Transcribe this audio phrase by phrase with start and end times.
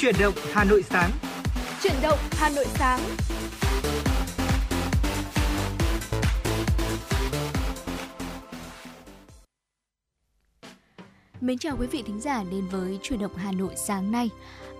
[0.00, 1.10] Chuyển động Hà Nội sáng.
[1.82, 3.00] Chuyển động Hà Nội sáng.
[11.40, 14.30] Mến chào quý vị thính giả đến với Chuyển động Hà Nội sáng nay.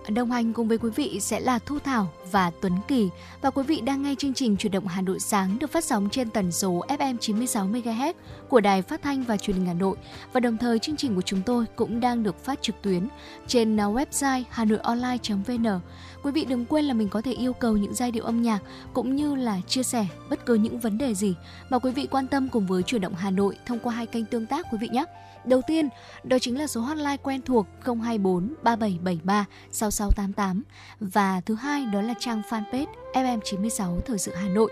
[0.09, 3.09] Đồng hành cùng với quý vị sẽ là Thu Thảo và Tuấn Kỳ
[3.41, 6.09] và quý vị đang nghe chương trình Chuyển động Hà Nội sáng được phát sóng
[6.11, 8.13] trên tần số FM 96 MHz
[8.49, 9.97] của Đài Phát thanh và Truyền hình Hà Nội
[10.33, 13.07] và đồng thời chương trình của chúng tôi cũng đang được phát trực tuyến
[13.47, 15.79] trên à, website hanoionline.vn.
[16.23, 18.59] Quý vị đừng quên là mình có thể yêu cầu những giai điệu âm nhạc
[18.93, 21.35] cũng như là chia sẻ bất cứ những vấn đề gì
[21.69, 24.25] mà quý vị quan tâm cùng với Chuyển động Hà Nội thông qua hai kênh
[24.25, 25.05] tương tác quý vị nhé.
[25.45, 25.89] Đầu tiên,
[26.23, 30.63] đó chính là số hotline quen thuộc 024 3773 6688
[30.99, 34.71] và thứ hai đó là trang fanpage FM96 Thời sự Hà Nội.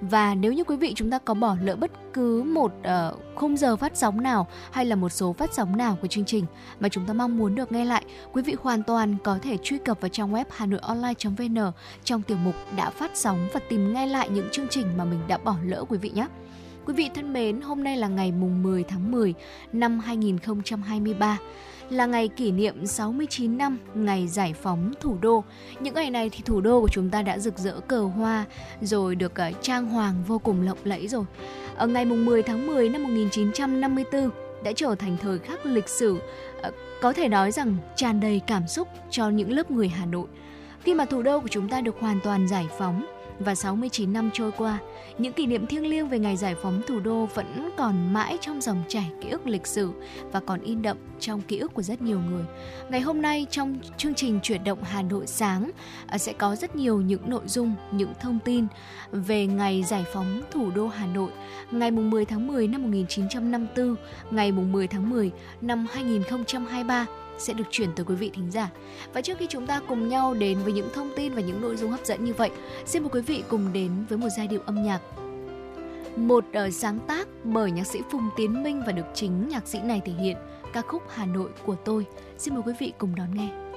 [0.00, 3.56] Và nếu như quý vị chúng ta có bỏ lỡ bất cứ một uh, khung
[3.56, 6.44] giờ phát sóng nào hay là một số phát sóng nào của chương trình
[6.80, 9.78] mà chúng ta mong muốn được nghe lại, quý vị hoàn toàn có thể truy
[9.78, 11.72] cập vào trang web hanoionline.vn
[12.04, 15.20] trong tiểu mục đã phát sóng và tìm nghe lại những chương trình mà mình
[15.28, 16.26] đã bỏ lỡ quý vị nhé.
[16.88, 19.34] Quý vị thân mến, hôm nay là ngày mùng 10 tháng 10
[19.72, 21.38] năm 2023
[21.90, 25.44] là ngày kỷ niệm 69 năm ngày giải phóng thủ đô.
[25.80, 28.44] Những ngày này thì thủ đô của chúng ta đã rực rỡ cờ hoa
[28.80, 31.24] rồi được ờ, trang hoàng vô cùng lộng lẫy rồi.
[31.76, 34.30] Ở ngày mùng 10 tháng 10 năm 1954
[34.64, 36.18] đã trở thành thời khắc lịch sử
[36.62, 36.70] ờ,
[37.02, 40.26] có thể nói rằng tràn đầy cảm xúc cho những lớp người Hà Nội.
[40.82, 43.06] Khi mà thủ đô của chúng ta được hoàn toàn giải phóng,
[43.38, 44.78] và 69 năm trôi qua,
[45.18, 48.60] những kỷ niệm thiêng liêng về ngày giải phóng thủ đô vẫn còn mãi trong
[48.60, 49.92] dòng chảy ký ức lịch sử
[50.32, 52.44] và còn in đậm trong ký ức của rất nhiều người.
[52.90, 55.70] Ngày hôm nay trong chương trình chuyển động Hà Nội sáng
[56.06, 58.66] à, sẽ có rất nhiều những nội dung, những thông tin
[59.12, 61.30] về ngày giải phóng thủ đô Hà Nội,
[61.70, 63.94] ngày 10 tháng 10 năm 1954,
[64.30, 67.06] ngày 10 tháng 10 năm 2023
[67.38, 68.70] sẽ được chuyển tới quý vị thính giả.
[69.12, 71.76] Và trước khi chúng ta cùng nhau đến với những thông tin và những nội
[71.76, 72.50] dung hấp dẫn như vậy,
[72.86, 75.00] xin mời quý vị cùng đến với một giai điệu âm nhạc
[76.18, 79.80] một uh, sáng tác bởi nhạc sĩ Phùng Tiến Minh và được chính nhạc sĩ
[79.80, 80.36] này thể hiện
[80.72, 82.06] ca khúc Hà Nội của tôi.
[82.38, 83.67] Xin mời quý vị cùng đón nghe.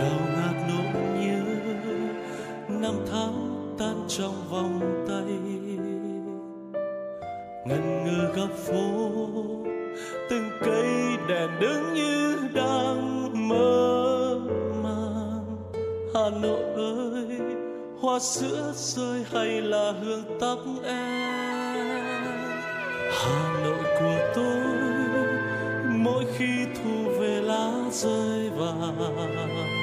[0.00, 1.42] Đau ngạt nỗi nhớ,
[2.68, 5.34] năm tháng tan trong vòng tay.
[7.66, 9.10] Ngần ngừ góc phố,
[10.30, 14.38] từng cây đèn đứng như đang mơ
[14.82, 15.56] màng.
[16.14, 17.38] Hà nội ơi,
[18.00, 22.14] hoa sữa rơi hay là hương tóc em?
[23.12, 24.60] Hà nội của tôi,
[25.90, 29.79] mỗi khi thu về lá rơi vàng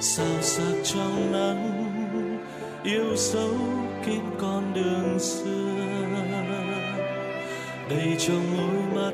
[0.00, 1.94] sao sắc trong nắng,
[2.84, 3.54] yêu dấu
[4.06, 5.68] kín con đường xưa.
[7.90, 9.12] Đầy trong đôi mắt,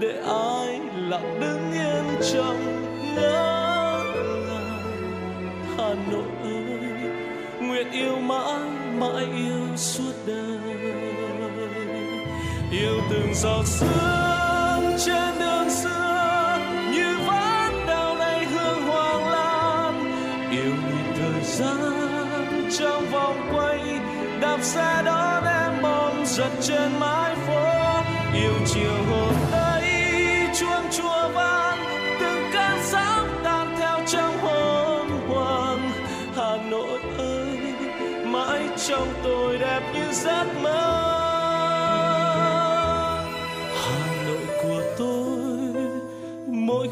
[0.00, 2.84] để ai lặng đứng yên trong
[3.14, 4.02] ngỡ
[4.46, 4.76] ngàng.
[5.78, 7.00] Hà nội ơi,
[7.60, 8.60] nguyện yêu mãi
[8.98, 10.58] mãi yêu suốt đời.
[12.72, 15.39] Yêu từng giọt sương trên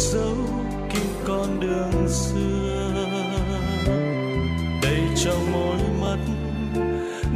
[0.00, 0.36] Dấu
[0.92, 3.06] kín con đường xưa.
[4.82, 6.18] Đầy trong môi mắt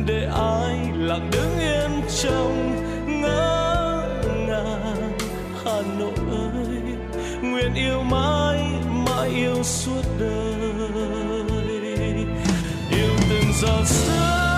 [0.06, 1.90] để ai lặng đứng yên
[2.22, 2.76] trong
[3.22, 4.08] ngỡ
[4.46, 5.18] ngàng.
[5.64, 6.78] Hà nội ơi,
[7.42, 8.60] nguyện yêu mãi
[9.06, 11.04] mãi yêu suốt đời.
[12.90, 14.53] Yêu từng giọt sương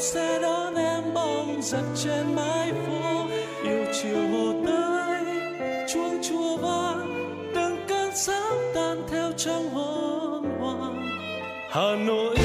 [0.00, 3.26] sẽ xe đón em bóng giật trên mái phố.
[3.64, 5.24] Yêu chiều hồ tây
[5.88, 7.14] chuông chùa vang,
[7.54, 11.08] từng cơn sóng tan theo trong hồn hoàng.
[11.70, 12.39] Hà nội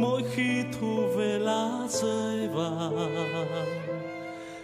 [0.00, 3.32] mỗi khi thu về lá rơi vàng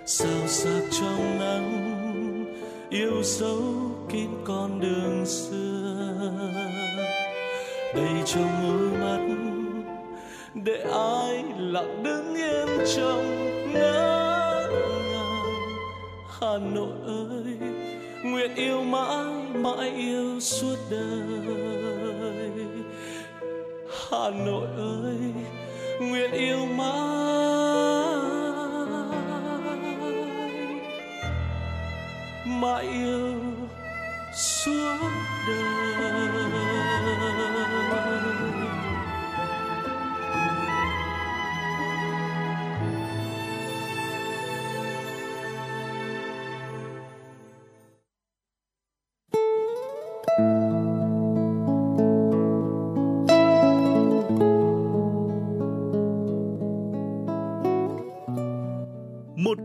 [0.07, 2.45] sao sắc trong nắng,
[2.91, 3.63] yêu dấu
[4.09, 6.33] kín con đường xưa.
[7.95, 9.35] Đầy trong đôi mắt,
[10.55, 13.25] để ai lặng đứng yên trong
[13.73, 14.69] ngỡ
[15.13, 15.45] ngàng
[16.41, 17.59] Hà Nội ơi,
[18.25, 21.78] nguyện yêu mãi mãi yêu suốt đời.
[24.11, 25.33] Hà Nội ơi
[26.01, 26.89] nguyện yêu mãi.
[32.47, 33.35] Mãi yêu
[34.35, 35.11] suốt
[35.49, 35.79] đời.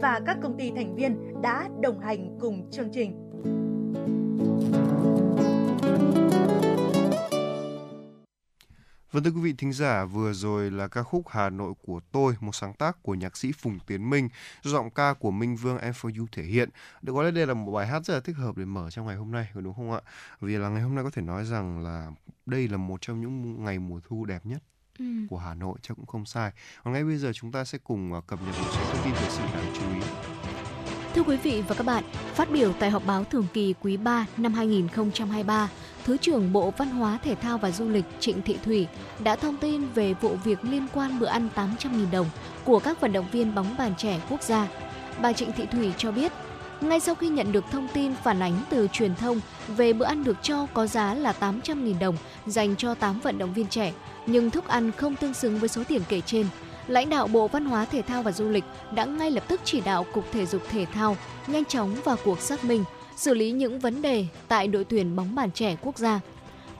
[0.00, 3.28] và các công ty thành viên đã đồng hành cùng chương trình.
[9.12, 12.34] Vâng thưa quý vị thính giả, vừa rồi là ca khúc Hà Nội của tôi,
[12.40, 14.28] một sáng tác của nhạc sĩ Phùng Tiến Minh,
[14.62, 16.68] do giọng ca của Minh Vương Em For You thể hiện.
[17.02, 19.06] Được gọi là đây là một bài hát rất là thích hợp để mở trong
[19.06, 20.00] ngày hôm nay, đúng không ạ?
[20.40, 22.10] Vì là ngày hôm nay có thể nói rằng là
[22.46, 24.62] đây là một trong những ngày mùa thu đẹp nhất
[25.02, 25.26] Ừ.
[25.30, 26.50] của Hà Nội chắc cũng không sai.
[26.84, 29.14] Còn ngay bây giờ chúng ta sẽ cùng à, cập nhật một số thông tin
[29.14, 30.00] thời sự đáng chú ý.
[31.14, 32.04] Thưa quý vị và các bạn,
[32.34, 35.68] phát biểu tại họp báo thường kỳ quý 3 năm 2023,
[36.04, 38.86] Thứ trưởng Bộ Văn hóa Thể thao và Du lịch Trịnh Thị Thủy
[39.24, 42.30] đã thông tin về vụ việc liên quan bữa ăn 800.000 đồng
[42.64, 44.68] của các vận động viên bóng bàn trẻ quốc gia.
[45.22, 46.32] Bà Trịnh Thị Thủy cho biết,
[46.80, 50.24] ngay sau khi nhận được thông tin phản ánh từ truyền thông về bữa ăn
[50.24, 52.16] được cho có giá là 800.000 đồng
[52.46, 53.92] dành cho 8 vận động viên trẻ,
[54.26, 56.46] nhưng thức ăn không tương xứng với số tiền kể trên.
[56.86, 58.64] Lãnh đạo Bộ Văn hóa Thể thao và Du lịch
[58.94, 62.40] đã ngay lập tức chỉ đạo Cục Thể dục Thể thao nhanh chóng vào cuộc
[62.40, 62.84] xác minh,
[63.16, 66.20] xử lý những vấn đề tại đội tuyển bóng bàn trẻ quốc gia.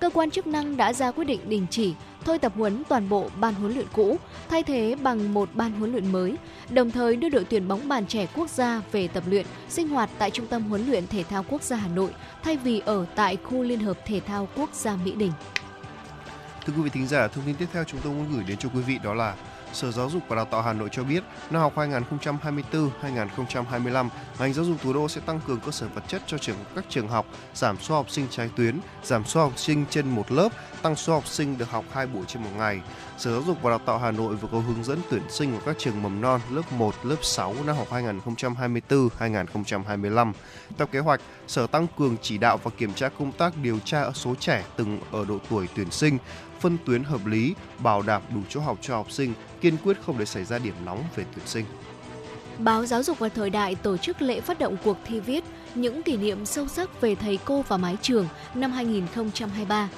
[0.00, 1.94] Cơ quan chức năng đã ra quyết định đình chỉ
[2.24, 4.16] thôi tập huấn toàn bộ ban huấn luyện cũ,
[4.48, 6.36] thay thế bằng một ban huấn luyện mới,
[6.70, 10.10] đồng thời đưa đội tuyển bóng bàn trẻ quốc gia về tập luyện, sinh hoạt
[10.18, 12.10] tại Trung tâm huấn luyện thể thao quốc gia Hà Nội
[12.42, 15.32] thay vì ở tại khu Liên hợp Thể thao Quốc gia Mỹ Đình.
[16.66, 18.68] Thưa quý vị thính giả, thông tin tiếp theo chúng tôi muốn gửi đến cho
[18.74, 19.34] quý vị đó là
[19.72, 24.64] Sở Giáo dục và Đào tạo Hà Nội cho biết, năm học 2024-2025, ngành giáo
[24.64, 27.26] dục thủ đô sẽ tăng cường cơ sở vật chất cho trường các trường học,
[27.54, 30.48] giảm số học sinh trái tuyến, giảm số học sinh trên một lớp,
[30.82, 32.80] tăng số học sinh được học hai buổi trên một ngày.
[33.22, 35.60] Sở Giáo dục và Đào tạo Hà Nội vừa có hướng dẫn tuyển sinh vào
[35.66, 40.32] các trường mầm non lớp 1, lớp 6 năm học 2024-2025.
[40.78, 44.10] Theo kế hoạch, Sở tăng cường chỉ đạo và kiểm tra công tác điều tra
[44.10, 46.18] số trẻ từng ở độ tuổi tuyển sinh,
[46.60, 50.18] phân tuyến hợp lý, bảo đảm đủ chỗ học cho học sinh, kiên quyết không
[50.18, 51.64] để xảy ra điểm nóng về tuyển sinh.
[52.58, 56.02] Báo Giáo dục và Thời đại tổ chức lễ phát động cuộc thi viết những
[56.02, 59.88] kỷ niệm sâu sắc về thầy cô và mái trường năm 2023.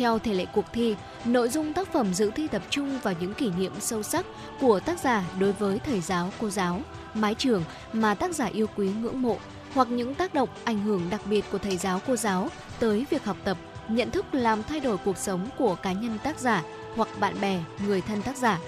[0.00, 3.34] Theo thể lệ cuộc thi, nội dung tác phẩm dự thi tập trung vào những
[3.34, 4.26] kỷ niệm sâu sắc
[4.60, 6.80] của tác giả đối với thầy giáo, cô giáo,
[7.14, 9.36] mái trường mà tác giả yêu quý ngưỡng mộ
[9.74, 13.24] hoặc những tác động ảnh hưởng đặc biệt của thầy giáo, cô giáo tới việc
[13.24, 16.62] học tập, nhận thức làm thay đổi cuộc sống của cá nhân tác giả
[16.96, 18.58] hoặc bạn bè, người thân tác giả.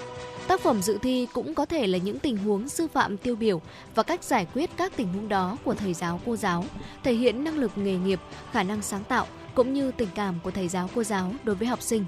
[0.47, 3.61] Tác phẩm dự thi cũng có thể là những tình huống sư phạm tiêu biểu
[3.95, 6.65] và cách giải quyết các tình huống đó của thầy giáo cô giáo,
[7.03, 8.21] thể hiện năng lực nghề nghiệp,
[8.53, 11.69] khả năng sáng tạo cũng như tình cảm của thầy giáo cô giáo đối với
[11.69, 12.05] học sinh.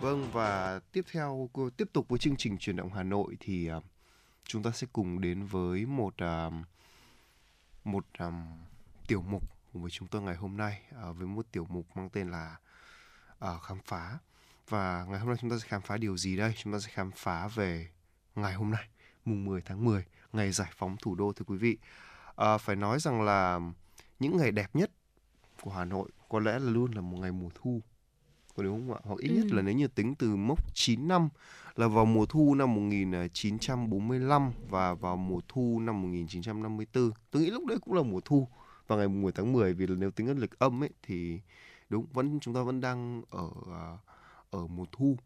[0.00, 3.84] Vâng và tiếp theo tiếp tục với chương trình truyền động Hà Nội thì uh,
[4.44, 6.52] chúng ta sẽ cùng đến với một uh,
[7.84, 8.46] một um,
[9.06, 12.10] tiểu mục cùng với chúng tôi ngày hôm nay uh, với một tiểu mục mang
[12.10, 12.56] tên là
[13.44, 14.18] uh, khám phá.
[14.68, 16.54] Và ngày hôm nay chúng ta sẽ khám phá điều gì đây?
[16.56, 17.88] Chúng ta sẽ khám phá về
[18.34, 18.88] ngày hôm nay
[19.24, 21.78] mùng 10 tháng 10 ngày giải phóng thủ đô thưa quý vị.
[22.30, 23.60] Uh, phải nói rằng là
[24.18, 24.90] những ngày đẹp nhất
[25.60, 27.82] của Hà Nội có lẽ là luôn là một ngày mùa thu
[28.56, 29.34] có đúng không ạ hoặc ít ừ.
[29.34, 31.28] nhất là nếu như tính từ mốc 9 năm
[31.76, 37.66] là vào mùa thu năm 1945 và vào mùa thu năm 1954 tôi nghĩ lúc
[37.66, 38.48] đấy cũng là mùa thu
[38.86, 41.40] vào ngày 10 tháng 10 vì là nếu tính lịch âm ấy thì
[41.88, 43.84] đúng vẫn chúng ta vẫn đang ở à,
[44.50, 45.16] ở mùa thu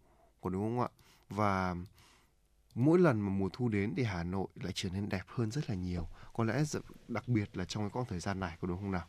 [0.40, 0.88] còn đúng không ạ
[1.28, 1.76] và
[2.78, 5.70] mỗi lần mà mùa thu đến thì Hà Nội lại trở nên đẹp hơn rất
[5.70, 6.08] là nhiều.
[6.32, 6.62] Có lẽ
[7.08, 9.06] đặc biệt là trong cái quãng thời gian này có đúng không nào?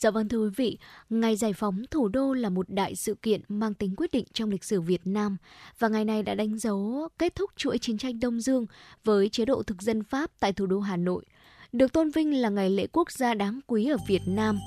[0.00, 0.78] Dạ vâng thưa quý vị,
[1.10, 4.50] ngày giải phóng thủ đô là một đại sự kiện mang tính quyết định trong
[4.50, 5.36] lịch sử Việt Nam
[5.78, 8.66] và ngày này đã đánh dấu kết thúc chuỗi chiến tranh Đông Dương
[9.04, 11.24] với chế độ thực dân Pháp tại thủ đô Hà Nội.
[11.72, 14.58] Được tôn vinh là ngày lễ quốc gia đáng quý ở Việt Nam.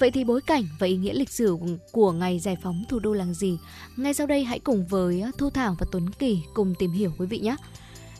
[0.00, 1.56] Vậy thì bối cảnh và ý nghĩa lịch sử
[1.92, 3.58] của ngày giải phóng thủ đô là gì?
[3.96, 7.26] Ngay sau đây hãy cùng với Thu Thảo và Tuấn Kỳ cùng tìm hiểu quý
[7.26, 7.56] vị nhé.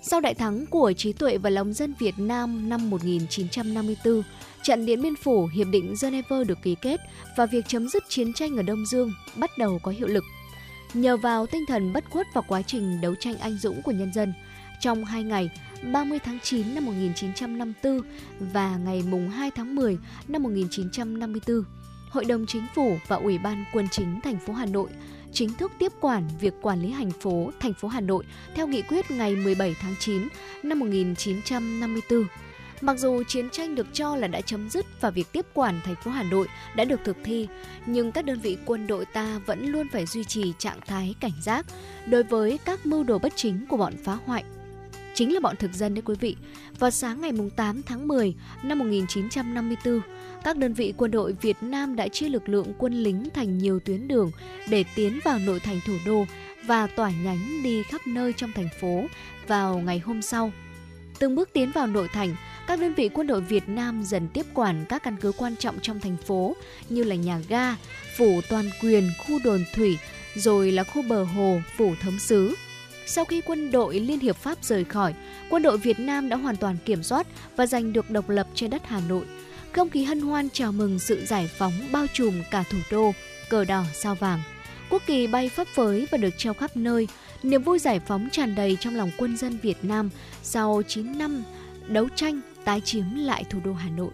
[0.03, 4.23] Sau đại thắng của trí tuệ và lòng dân Việt Nam năm 1954,
[4.67, 7.01] trận Điện Biên Phủ, Hiệp định Geneva được ký kết
[7.37, 10.25] và việc chấm dứt chiến tranh ở Đông Dương bắt đầu có hiệu lực.
[10.95, 14.13] Nhờ vào tinh thần bất khuất và quá trình đấu tranh anh dũng của nhân
[14.13, 14.33] dân,
[14.81, 15.51] trong hai ngày
[15.93, 18.01] 30 tháng 9 năm 1954
[18.53, 21.65] và ngày mùng 2 tháng 10 năm 1954,
[22.11, 24.89] Hội đồng Chính phủ và Ủy ban Quân chính thành phố Hà Nội
[25.33, 28.83] chính thức tiếp quản việc quản lý hành phố thành phố Hà Nội theo nghị
[28.83, 30.29] quyết ngày 17 tháng 9
[30.63, 32.25] năm 1954.
[32.81, 35.95] Mặc dù chiến tranh được cho là đã chấm dứt và việc tiếp quản thành
[36.05, 37.49] phố Hà Nội đã được thực thi,
[37.87, 41.33] nhưng các đơn vị quân đội ta vẫn luôn phải duy trì trạng thái cảnh
[41.43, 41.67] giác
[42.07, 44.45] đối với các mưu đồ bất chính của bọn phá hoại.
[45.15, 46.37] Chính là bọn thực dân đấy quý vị.
[46.79, 50.01] Vào sáng ngày 8 tháng 10 năm 1954,
[50.45, 53.81] các đơn vị quân đội Việt Nam đã chia lực lượng quân lính thành nhiều
[53.81, 54.31] tuyến đường
[54.71, 56.25] để tiến vào nội thành thủ đô
[56.67, 59.05] và tỏa nhánh đi khắp nơi trong thành phố
[59.47, 60.53] vào ngày hôm sau.
[61.19, 62.37] Từng bước tiến vào nội thành,
[62.67, 65.81] các đơn vị quân đội Việt Nam dần tiếp quản các căn cứ quan trọng
[65.83, 66.57] trong thành phố
[66.89, 67.77] như là nhà ga,
[68.17, 69.99] phủ toàn quyền, khu đồn thủy,
[70.35, 72.55] rồi là khu bờ hồ, phủ thống sứ.
[73.07, 75.15] Sau khi quân đội Liên Hiệp Pháp rời khỏi,
[75.51, 78.71] quân đội Việt Nam đã hoàn toàn kiểm soát và giành được độc lập trên
[78.71, 79.25] đất Hà Nội.
[79.73, 83.13] Không khí hân hoan chào mừng sự giải phóng bao trùm cả thủ đô,
[83.49, 84.41] cờ đỏ sao vàng.
[84.91, 87.09] Quốc kỳ bay phấp phới và được treo khắp nơi.
[87.43, 90.11] Niềm vui giải phóng tràn đầy trong lòng quân dân Việt Nam
[90.43, 91.43] sau 9 năm
[91.89, 94.11] đấu tranh tái chiếm lại thủ đô Hà Nội.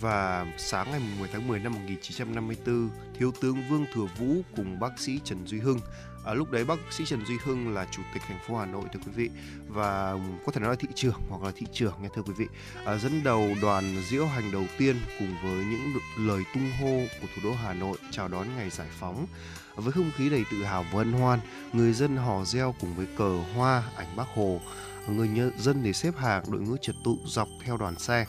[0.00, 4.98] Và sáng ngày 10 tháng 10 năm 1954, Thiếu tướng Vương Thừa Vũ cùng bác
[4.98, 5.80] sĩ Trần Duy Hưng.
[6.24, 8.84] À, lúc đấy bác sĩ Trần Duy Hưng là chủ tịch thành phố Hà Nội
[8.92, 9.30] thưa quý vị.
[9.68, 12.46] Và có thể nói là thị trưởng hoặc là thị trưởng nghe thưa quý vị.
[12.84, 17.26] À, dẫn đầu đoàn diễu hành đầu tiên cùng với những lời tung hô của
[17.34, 19.26] thủ đô Hà Nội chào đón ngày giải phóng.
[19.74, 21.40] Với không khí đầy tự hào và hân hoan
[21.72, 24.60] người dân hò reo cùng với cờ hoa ảnh bác hồ
[25.08, 28.26] người dân để xếp hàng đội ngũ trật tự dọc theo đoàn xe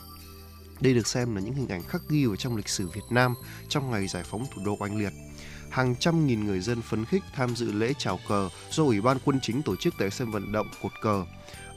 [0.80, 3.34] đây được xem là những hình ảnh khắc ghi vào trong lịch sử Việt Nam
[3.68, 5.12] trong ngày giải phóng thủ đô oanh liệt
[5.70, 9.18] hàng trăm nghìn người dân phấn khích tham dự lễ chào cờ do Ủy ban
[9.24, 11.24] Quân chính tổ chức tại sân vận động cột cờ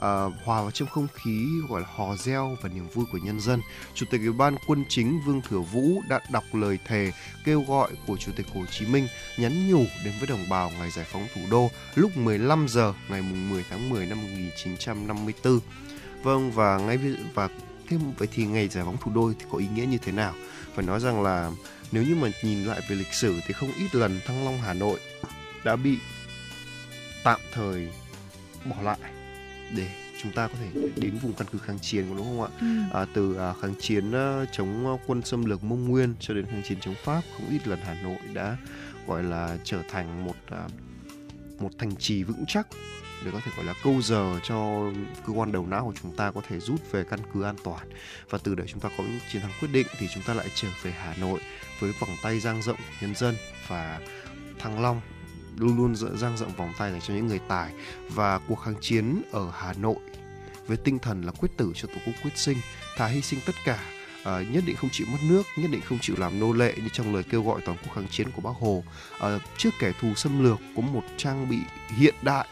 [0.03, 3.39] uh, hòa vào trong không khí gọi là hò reo và niềm vui của nhân
[3.39, 3.61] dân.
[3.93, 7.11] Chủ tịch Ủy ban Quân chính Vương Thừa Vũ đã đọc lời thề
[7.45, 10.91] kêu gọi của Chủ tịch Hồ Chí Minh nhắn nhủ đến với đồng bào ngày
[10.91, 15.59] giải phóng thủ đô lúc 15 giờ ngày 10 tháng 10 năm 1954.
[16.23, 16.97] Vâng và ngay
[17.33, 17.49] và
[17.89, 20.33] thế vậy thì ngày giải phóng thủ đô thì có ý nghĩa như thế nào?
[20.75, 21.51] Phải nói rằng là
[21.91, 24.73] nếu như mà nhìn lại về lịch sử thì không ít lần Thăng Long Hà
[24.73, 24.99] Nội
[25.63, 25.97] đã bị
[27.23, 27.89] tạm thời
[28.65, 29.12] bỏ lại
[29.75, 29.87] để
[30.21, 32.49] chúng ta có thể đến vùng căn cứ kháng chiến đúng không ạ?
[32.61, 32.99] Ừ.
[32.99, 36.63] À, từ à, kháng chiến uh, chống quân xâm lược Mông Nguyên cho đến kháng
[36.63, 38.57] chiến chống Pháp, không ít lần Hà Nội đã
[39.07, 40.71] gọi là trở thành một uh,
[41.61, 42.67] một thành trì vững chắc
[43.25, 44.91] để có thể gọi là câu giờ cho
[45.27, 47.89] cơ quan đầu não của chúng ta có thể rút về căn cứ an toàn
[48.29, 50.49] và từ đấy chúng ta có những chiến thắng quyết định thì chúng ta lại
[50.55, 51.39] trở về Hà Nội
[51.79, 53.35] với vòng tay giang rộng của nhân dân
[53.67, 53.99] và
[54.59, 55.01] Thăng Long
[55.57, 57.73] luôn luôn giang rộng vòng tay dành cho những người tài.
[58.09, 59.97] Và cuộc kháng chiến ở Hà Nội
[60.67, 62.57] với tinh thần là quyết tử cho tổ quốc quyết sinh
[62.97, 63.79] thà hy sinh tất cả
[64.23, 66.89] à, nhất định không chịu mất nước nhất định không chịu làm nô lệ như
[66.93, 68.83] trong lời kêu gọi toàn quốc kháng chiến của bác hồ.
[69.19, 71.57] À, trước kẻ thù xâm lược có một trang bị
[71.97, 72.47] hiện đại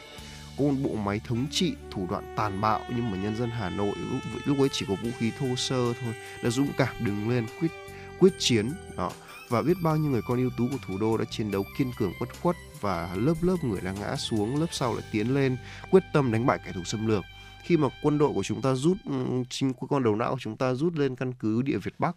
[0.58, 3.70] có một bộ máy thống trị thủ đoạn tàn bạo nhưng mà nhân dân Hà
[3.70, 7.30] Nội lúc, lúc ấy chỉ có vũ khí thô sơ thôi đã dũng cảm đứng
[7.30, 7.72] lên quyết
[8.20, 9.12] quyết chiến đó
[9.52, 11.92] và biết bao nhiêu người con ưu tú của thủ đô đã chiến đấu kiên
[11.98, 15.58] cường bất khuất và lớp lớp người đã ngã xuống, lớp sau lại tiến lên,
[15.92, 17.24] quyết tâm đánh bại kẻ thù xâm lược.
[17.64, 20.58] Khi mà quân đội của chúng ta rút ừ, chính con đầu não của chúng
[20.58, 22.16] ta rút lên căn cứ địa Việt Bắc,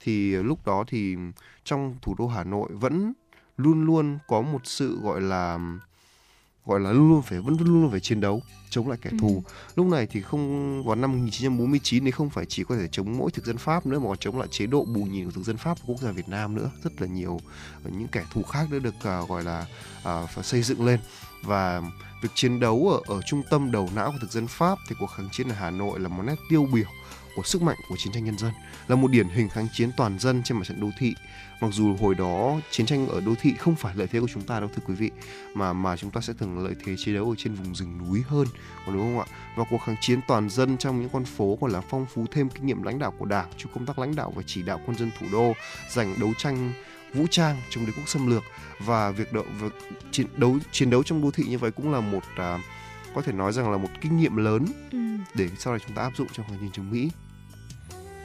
[0.00, 1.16] thì lúc đó thì
[1.64, 3.12] trong thủ đô Hà Nội vẫn
[3.56, 5.58] luôn luôn có một sự, gọi là
[6.66, 9.16] gọi là luôn luôn phải vẫn luôn luôn phải chiến đấu chống lại kẻ ừ.
[9.20, 9.42] thù.
[9.76, 13.30] Lúc này thì không vào năm 1949 thì không phải chỉ có thể chống mỗi
[13.30, 15.56] thực dân Pháp nữa mà còn chống lại chế độ bù nhìn của thực dân
[15.56, 16.70] Pháp của quốc gia Việt Nam nữa.
[16.84, 17.40] Rất là nhiều
[17.84, 19.66] những kẻ thù khác đã được uh, gọi là
[19.98, 21.00] uh, phải xây dựng lên
[21.42, 21.82] và
[22.22, 25.10] việc chiến đấu ở ở trung tâm đầu não của thực dân Pháp thì cuộc
[25.16, 26.88] kháng chiến ở Hà Nội là một nét tiêu biểu
[27.36, 28.52] của sức mạnh của chiến tranh nhân dân
[28.88, 31.14] là một điển hình kháng chiến toàn dân trên mặt trận đô thị
[31.60, 34.42] mặc dù hồi đó chiến tranh ở đô thị không phải lợi thế của chúng
[34.42, 35.10] ta đâu thưa quý vị
[35.54, 38.22] mà mà chúng ta sẽ thường lợi thế chiến đấu ở trên vùng rừng núi
[38.28, 38.46] hơn
[38.86, 41.70] còn đúng không ạ và cuộc kháng chiến toàn dân trong những con phố còn
[41.70, 44.32] là phong phú thêm kinh nghiệm lãnh đạo của đảng trong công tác lãnh đạo
[44.36, 45.52] và chỉ đạo quân dân thủ đô
[45.90, 46.72] giành đấu tranh
[47.14, 48.42] vũ trang chống đế quốc xâm lược
[48.78, 49.72] và việc đậu việc
[50.10, 52.60] chiến đấu chiến đấu trong đô thị như vậy cũng là một uh,
[53.14, 54.98] có thể nói rằng là một kinh nghiệm lớn ừ.
[55.34, 57.10] để sau này chúng ta áp dụng trong kháng chiến chống Mỹ.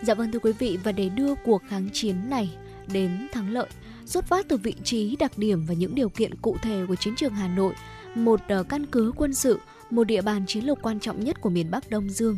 [0.01, 2.49] Dạ vâng thưa quý vị và để đưa cuộc kháng chiến này
[2.93, 3.67] đến thắng lợi,
[4.05, 7.15] xuất phát từ vị trí, đặc điểm và những điều kiện cụ thể của chiến
[7.15, 7.73] trường Hà Nội,
[8.15, 9.59] một ờ, căn cứ quân sự,
[9.89, 12.37] một địa bàn chiến lược quan trọng nhất của miền Bắc Đông Dương.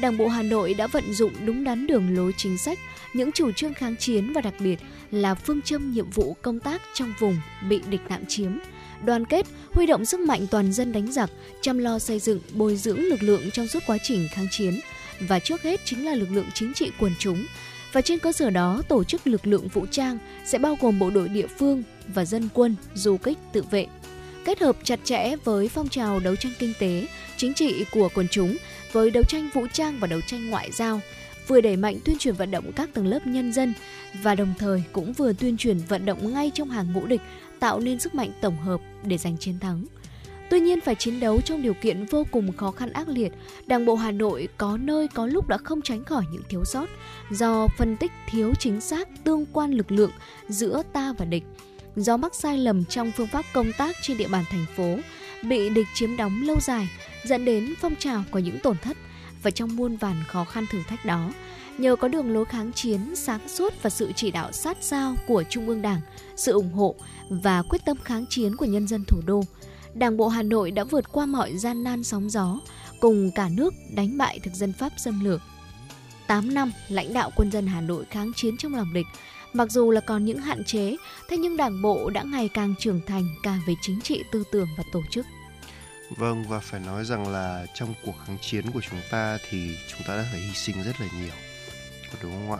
[0.00, 2.78] Đảng bộ Hà Nội đã vận dụng đúng đắn đường lối chính sách,
[3.14, 6.82] những chủ trương kháng chiến và đặc biệt là phương châm nhiệm vụ công tác
[6.94, 7.36] trong vùng
[7.68, 8.52] bị địch nạm chiếm,
[9.04, 12.76] đoàn kết, huy động sức mạnh toàn dân đánh giặc, chăm lo xây dựng, bồi
[12.76, 14.80] dưỡng lực lượng trong suốt quá trình kháng chiến
[15.20, 17.46] và trước hết chính là lực lượng chính trị quần chúng.
[17.92, 21.10] Và trên cơ sở đó, tổ chức lực lượng vũ trang sẽ bao gồm bộ
[21.10, 21.82] đội địa phương
[22.14, 23.86] và dân quân, du kích tự vệ.
[24.44, 27.06] kết hợp chặt chẽ với phong trào đấu tranh kinh tế,
[27.36, 28.56] chính trị của quần chúng
[28.92, 31.00] với đấu tranh vũ trang và đấu tranh ngoại giao,
[31.46, 33.74] vừa đẩy mạnh tuyên truyền vận động các tầng lớp nhân dân
[34.22, 37.20] và đồng thời cũng vừa tuyên truyền vận động ngay trong hàng ngũ địch
[37.60, 39.84] tạo nên sức mạnh tổng hợp để giành chiến thắng.
[40.50, 43.32] Tuy nhiên phải chiến đấu trong điều kiện vô cùng khó khăn ác liệt,
[43.66, 46.86] Đảng bộ Hà Nội có nơi có lúc đã không tránh khỏi những thiếu sót.
[47.30, 50.10] Do phân tích thiếu chính xác tương quan lực lượng
[50.48, 51.44] giữa ta và địch,
[51.96, 54.96] do mắc sai lầm trong phương pháp công tác trên địa bàn thành phố,
[55.42, 56.88] bị địch chiếm đóng lâu dài,
[57.24, 58.96] dẫn đến phong trào có những tổn thất.
[59.42, 61.32] Và trong muôn vàn khó khăn thử thách đó,
[61.78, 65.44] nhờ có đường lối kháng chiến sáng suốt và sự chỉ đạo sát sao của
[65.50, 66.00] Trung ương Đảng,
[66.36, 66.94] sự ủng hộ
[67.28, 69.42] và quyết tâm kháng chiến của nhân dân thủ đô,
[69.94, 72.60] Đảng bộ Hà Nội đã vượt qua mọi gian nan sóng gió,
[73.00, 75.40] cùng cả nước đánh bại thực dân Pháp xâm lược.
[76.26, 79.06] 8 năm lãnh đạo quân dân Hà Nội kháng chiến trong lòng địch,
[79.52, 80.96] mặc dù là còn những hạn chế,
[81.28, 84.68] thế nhưng Đảng bộ đã ngày càng trưởng thành cả về chính trị, tư tưởng
[84.78, 85.26] và tổ chức.
[86.16, 90.00] Vâng và phải nói rằng là trong cuộc kháng chiến của chúng ta thì chúng
[90.06, 91.32] ta đã phải hy sinh rất là nhiều.
[92.22, 92.58] Đúng không ạ?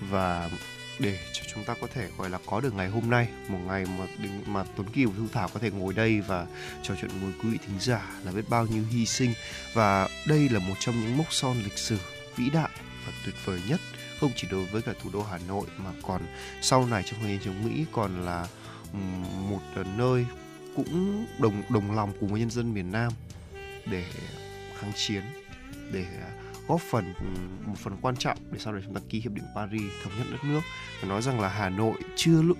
[0.00, 0.50] Và
[0.98, 3.84] để cho chúng ta có thể, gọi là, có được ngày hôm nay, một ngày
[3.98, 4.06] mà
[4.46, 6.46] mà Tuấn và Thu Thảo có thể ngồi đây và
[6.82, 9.32] trò chuyện với quý vị thính giả là biết bao nhiêu hy sinh.
[9.74, 11.98] Và đây là một trong những mốc son lịch sử
[12.36, 12.70] vĩ đại
[13.06, 13.80] và tuyệt vời nhất,
[14.20, 16.22] không chỉ đối với cả thủ đô Hà Nội mà còn
[16.62, 18.46] sau này trong kháng chiến chống Mỹ còn là
[19.48, 19.60] một
[19.96, 20.26] nơi
[20.76, 23.12] cũng đồng đồng lòng cùng với nhân dân miền Nam
[23.86, 24.04] để
[24.80, 25.22] kháng chiến,
[25.92, 26.06] để
[26.68, 27.14] góp phần
[27.66, 30.26] một phần quan trọng để sau này chúng ta ký hiệp định Paris thống nhất
[30.30, 30.60] đất nước.
[31.00, 32.58] Và nói rằng là Hà Nội chưa lúc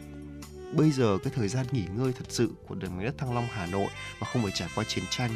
[0.73, 3.67] bây giờ cái thời gian nghỉ ngơi thật sự của đường đất Thăng Long Hà
[3.67, 3.89] Nội
[4.21, 5.31] mà không phải trải qua chiến tranh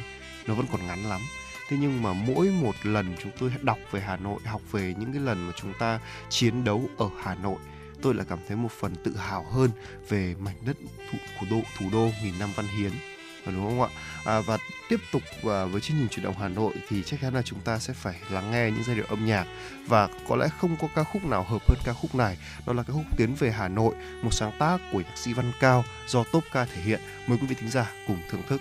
[0.46, 1.20] nó vẫn còn ngắn lắm.
[1.68, 5.12] Thế nhưng mà mỗi một lần chúng tôi đọc về Hà Nội học về những
[5.12, 7.58] cái lần mà chúng ta chiến đấu ở Hà Nội
[8.02, 9.70] tôi lại cảm thấy một phần tự hào hơn
[10.08, 10.76] về mảnh đất
[11.10, 12.92] thủ, thủ đô thủ đô nghìn năm văn hiến
[13.46, 13.88] đúng không ạ?
[14.24, 17.34] À, và tiếp tục à, với chương trình chuyển động Hà Nội thì chắc chắn
[17.34, 19.46] là chúng ta sẽ phải lắng nghe những giai điệu âm nhạc.
[19.86, 22.38] Và có lẽ không có ca khúc nào hợp hơn ca khúc này.
[22.66, 25.52] Đó là ca khúc Tiến về Hà Nội một sáng tác của nhạc sĩ Văn
[25.60, 27.00] Cao do Top Ca thể hiện.
[27.26, 28.60] Mời quý vị thính giả cùng thưởng thức.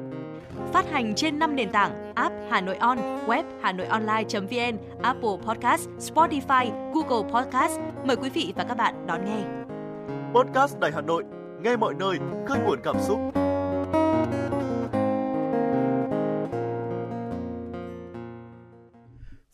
[0.73, 2.97] phát hành trên 5 nền tảng app Hà Nội On,
[3.27, 7.79] web Hà Nội Online.vn, Apple Podcast, Spotify, Google Podcast.
[8.05, 9.43] Mời quý vị và các bạn đón nghe.
[10.33, 11.23] Podcast Đài Hà Nội,
[11.63, 13.19] nghe mọi nơi, khơi nguồn cảm xúc.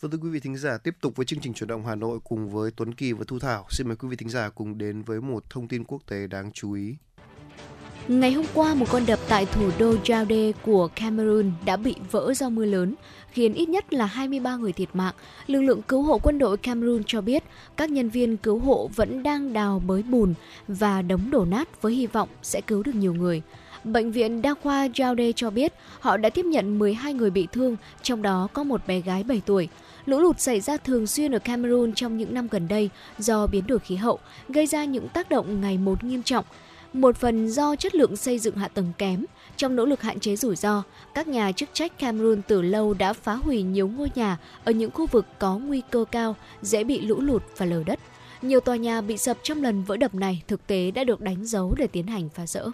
[0.02, 2.20] Vâng thưa quý vị thính giả, tiếp tục với chương trình chuyển động Hà Nội
[2.24, 3.65] cùng với Tuấn Kỳ và Thu Thảo.
[3.70, 6.52] Xin mời quý vị thính giả cùng đến với một thông tin quốc tế đáng
[6.54, 6.98] chú ý.
[8.08, 12.34] Ngày hôm qua, một con đập tại thủ đô Yaoundé của Cameroon đã bị vỡ
[12.34, 12.96] do mưa lớn,
[13.32, 15.13] khiến ít nhất là 23 người thiệt mạng.
[15.48, 17.43] Lực lượng cứu hộ quân đội Cameroon cho biết
[17.78, 20.34] các nhân viên cứu hộ vẫn đang đào bới bùn
[20.67, 23.41] và đống đổ nát với hy vọng sẽ cứu được nhiều người.
[23.84, 27.76] Bệnh viện Đa khoa Yaoundé cho biết họ đã tiếp nhận 12 người bị thương,
[28.02, 29.67] trong đó có một bé gái 7 tuổi.
[30.06, 33.67] Lũ lụt xảy ra thường xuyên ở Cameroon trong những năm gần đây do biến
[33.67, 36.46] đổi khí hậu, gây ra những tác động ngày một nghiêm trọng–
[36.93, 39.26] một phần do chất lượng xây dựng hạ tầng kém.
[39.58, 43.13] Trong nỗ lực hạn chế rủi ro, các nhà chức trách Cameroon từ lâu đã
[43.13, 47.02] phá hủy nhiều ngôi nhà ở những khu vực có nguy cơ cao, dễ bị
[47.02, 48.00] lũ lụt và lở đất.
[48.41, 51.45] Nhiều tòa nhà bị sập trong lần vỡ đập này thực tế đã được đánh
[51.45, 52.65] dấu để tiến hành phá rỡ.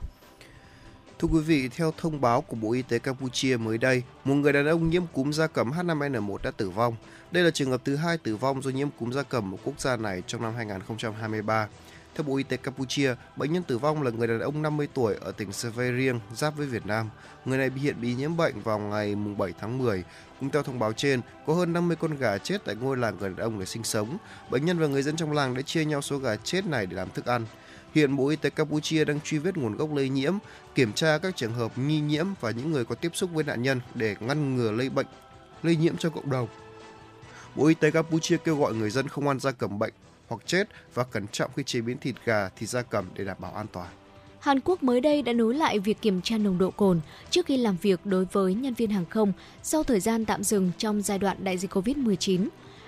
[1.20, 4.54] Thưa quý vị, theo thông báo của Bộ Y tế Campuchia mới đây, một người
[4.54, 6.96] đàn ông nhiễm cúm gia cầm H5N1 đã tử vong.
[7.32, 9.82] Đây là trường hợp thứ hai tử vong do nhiễm cúm gia cầm ở quốc
[9.82, 11.68] gia này trong năm 2023.
[12.16, 15.16] Theo Bộ Y tế Campuchia, bệnh nhân tử vong là người đàn ông 50 tuổi
[15.22, 17.10] ở tỉnh Sverieng, giáp với Việt Nam.
[17.46, 20.04] Người này bị hiện bị nhiễm bệnh vào ngày 7 tháng 10.
[20.40, 23.30] Cũng theo thông báo trên, có hơn 50 con gà chết tại ngôi làng người
[23.30, 24.18] đàn ông để sinh sống.
[24.50, 26.96] Bệnh nhân và người dân trong làng đã chia nhau số gà chết này để
[26.96, 27.46] làm thức ăn.
[27.94, 30.34] Hiện Bộ Y tế Campuchia đang truy vết nguồn gốc lây nhiễm,
[30.76, 33.62] kiểm tra các trường hợp nghi nhiễm và những người có tiếp xúc với nạn
[33.62, 35.08] nhân để ngăn ngừa lây bệnh,
[35.64, 36.48] lây nhiễm cho cộng đồng.
[37.56, 39.94] Bộ Y tế Campuchia kêu gọi người dân không ăn gia cầm bệnh
[40.34, 43.38] hoặc chết và cẩn trọng khi chế biến thịt gà, thịt gia cầm để đảm
[43.40, 43.88] bảo an toàn.
[44.40, 47.58] Hàn Quốc mới đây đã nối lại việc kiểm tra nồng độ cồn trước khi
[47.58, 51.20] làm việc đối với nhân viên hàng không sau thời gian tạm dừng trong giai
[51.20, 52.48] đoạn đại dịch COVID-19.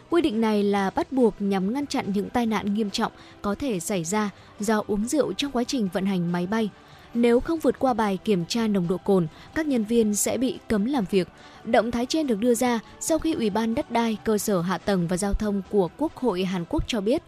[0.09, 3.55] Quy định này là bắt buộc nhằm ngăn chặn những tai nạn nghiêm trọng có
[3.55, 4.29] thể xảy ra
[4.59, 6.69] do uống rượu trong quá trình vận hành máy bay.
[7.13, 10.59] Nếu không vượt qua bài kiểm tra nồng độ cồn, các nhân viên sẽ bị
[10.67, 11.27] cấm làm việc.
[11.63, 14.77] Động thái trên được đưa ra sau khi Ủy ban Đất đai, Cơ sở Hạ
[14.77, 17.23] tầng và Giao thông của Quốc hội Hàn Quốc cho biết,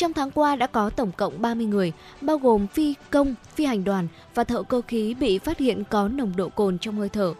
[0.00, 3.84] trong tháng qua đã có tổng cộng 30 người, bao gồm phi công, phi hành
[3.84, 7.34] đoàn và thợ cơ khí bị phát hiện có nồng độ cồn trong hơi thở.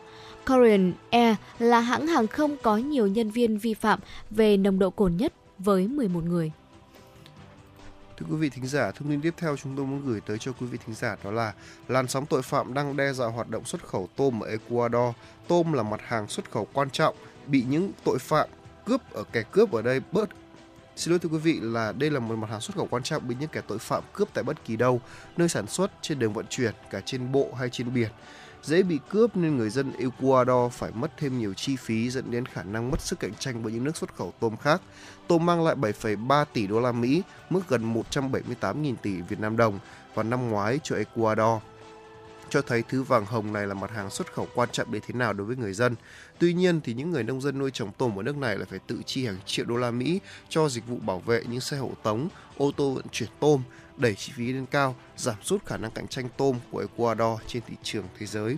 [0.46, 4.90] Korean Air là hãng hàng không có nhiều nhân viên vi phạm về nồng độ
[4.90, 6.52] cồn nhất với 11 người.
[8.18, 10.52] Thưa quý vị thính giả, thông tin tiếp theo chúng tôi muốn gửi tới cho
[10.52, 11.52] quý vị thính giả đó là
[11.88, 15.14] làn sóng tội phạm đang đe dọa hoạt động xuất khẩu tôm ở Ecuador.
[15.48, 18.48] Tôm là mặt hàng xuất khẩu quan trọng, bị những tội phạm
[18.84, 20.28] cướp ở kẻ cướp ở đây bớt
[21.00, 23.28] Xin lỗi thưa quý vị là đây là một mặt hàng xuất khẩu quan trọng
[23.28, 25.00] bị những kẻ tội phạm cướp tại bất kỳ đâu,
[25.36, 28.08] nơi sản xuất, trên đường vận chuyển, cả trên bộ hay trên biển.
[28.62, 32.46] Dễ bị cướp nên người dân Ecuador phải mất thêm nhiều chi phí dẫn đến
[32.46, 34.80] khả năng mất sức cạnh tranh với những nước xuất khẩu tôm khác.
[35.26, 39.78] Tôm mang lại 7,3 tỷ đô la Mỹ, mức gần 178.000 tỷ Việt Nam đồng
[40.14, 41.62] vào năm ngoái cho Ecuador
[42.50, 45.14] cho thấy thứ vàng hồng này là mặt hàng xuất khẩu quan trọng đến thế
[45.14, 45.94] nào đối với người dân.
[46.38, 48.78] Tuy nhiên thì những người nông dân nuôi trồng tôm ở nước này lại phải
[48.86, 51.92] tự chi hàng triệu đô la Mỹ cho dịch vụ bảo vệ những xe hộ
[52.02, 53.62] tống, ô tô vận chuyển tôm,
[53.96, 57.62] đẩy chi phí lên cao, giảm sút khả năng cạnh tranh tôm của Ecuador trên
[57.66, 58.56] thị trường thế giới.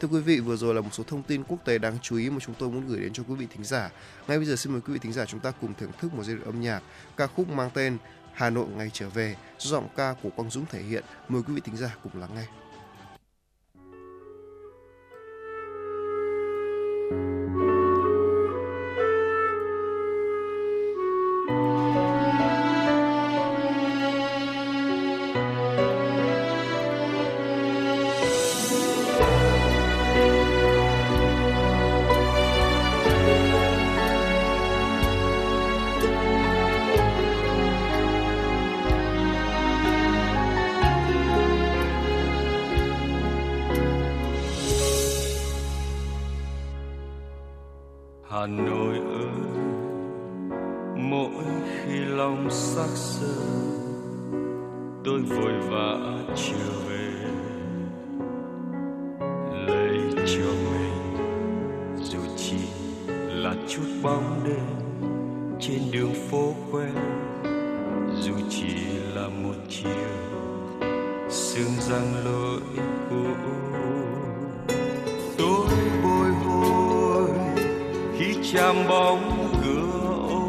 [0.00, 2.30] Thưa quý vị, vừa rồi là một số thông tin quốc tế đáng chú ý
[2.30, 3.90] mà chúng tôi muốn gửi đến cho quý vị thính giả.
[4.28, 6.22] Ngay bây giờ xin mời quý vị thính giả chúng ta cùng thưởng thức một
[6.22, 6.82] giai đoạn âm nhạc
[7.16, 7.98] ca khúc mang tên
[8.32, 11.04] Hà Nội ngày trở về do giọng ca của Quang Dũng thể hiện.
[11.28, 12.65] Mời quý vị thính giả cùng lắng nghe.
[17.08, 17.45] Thank you.
[60.26, 61.16] cho mình
[62.02, 62.58] dù chỉ
[63.28, 64.66] là chút bóng đêm
[65.60, 66.94] trên đường phố quen,
[68.22, 68.74] dù chỉ
[69.14, 69.90] là một chiều
[71.28, 72.60] sương răng lỗi
[73.10, 73.16] cũ.
[75.38, 75.68] Tôi
[76.02, 77.30] bồi hồi
[78.18, 80.48] khi chạm bóng cửa ô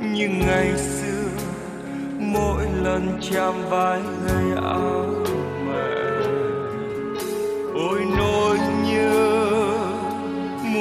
[0.00, 1.28] nhưng ngày xưa,
[2.18, 5.15] mỗi lần chạm vai người áo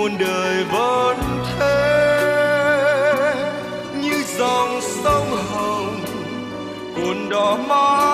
[0.06, 1.18] muôn đời vẫn
[1.60, 1.86] thế.
[4.02, 6.00] Như dòng sông hồng
[6.96, 8.05] cuốn đỏ mãi.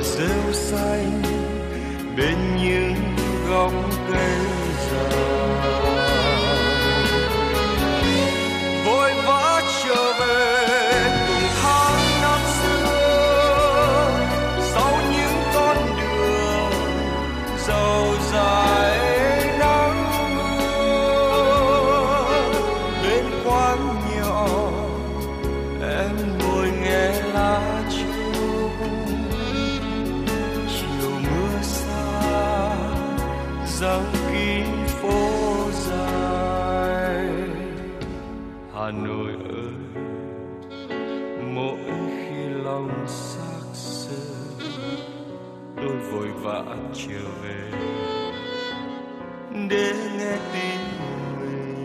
[0.00, 1.22] rêu xanh
[2.16, 2.94] bên những
[3.48, 3.72] gốc
[4.12, 4.36] cây
[4.90, 5.35] già
[46.62, 47.70] bạn trở về.
[49.70, 50.80] Để nghe tin
[51.40, 51.76] mình.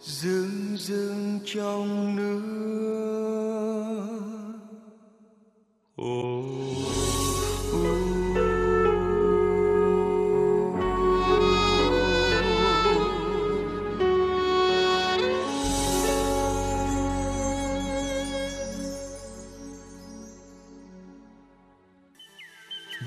[0.00, 2.27] Dưng dưng trong nước.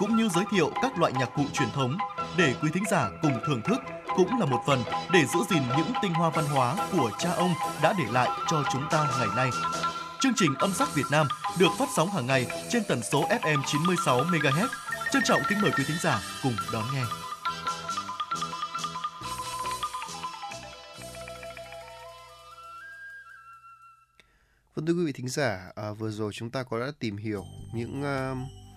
[0.00, 1.98] cũng như giới thiệu các loại nhạc cụ truyền thống
[2.38, 3.80] để quý thính giả cùng thưởng thức
[4.16, 4.82] cũng là một phần
[5.12, 8.64] để giữ gìn những tinh hoa văn hóa của cha ông đã để lại cho
[8.72, 9.50] chúng ta ngày nay.
[10.20, 11.26] Chương trình Âm sắc Việt Nam
[11.58, 14.68] được phát sóng hàng ngày trên tần số FM 96 MHz.
[15.12, 17.02] Trân trọng kính mời quý thính giả cùng đón nghe.
[24.74, 27.44] Vâng thưa quý vị thính giả, à, vừa rồi chúng ta có đã tìm hiểu
[27.72, 28.69] những uh,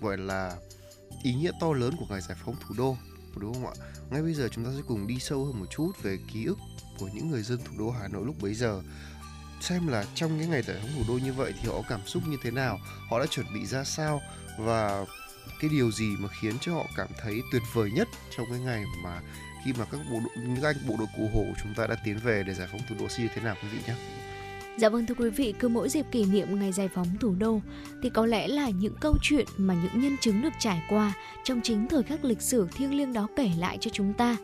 [0.00, 0.56] gọi là
[1.22, 2.96] ý nghĩa to lớn của ngày giải phóng thủ đô,
[3.36, 3.74] đúng không ạ?
[4.10, 6.58] Ngay bây giờ chúng ta sẽ cùng đi sâu hơn một chút về ký ức
[6.98, 8.82] của những người dân thủ đô Hà Nội lúc bấy giờ
[9.60, 12.22] xem là trong cái ngày giải phóng thủ đô như vậy thì họ cảm xúc
[12.28, 12.78] như thế nào,
[13.10, 14.20] họ đã chuẩn bị ra sao
[14.58, 15.04] và
[15.60, 18.84] cái điều gì mà khiến cho họ cảm thấy tuyệt vời nhất trong cái ngày
[19.02, 19.22] mà
[19.64, 21.96] khi mà các bộ đội, những anh bộ đội cụ hồ của chúng ta đã
[22.04, 23.94] tiến về để giải phóng thủ đô như thế nào quý vị nhé.
[24.80, 27.60] Dạ vâng thưa quý vị, cứ mỗi dịp kỷ niệm ngày giải phóng thủ đô
[28.02, 31.12] thì có lẽ là những câu chuyện mà những nhân chứng được trải qua
[31.44, 34.36] trong chính thời khắc lịch sử thiêng liêng đó kể lại cho chúng ta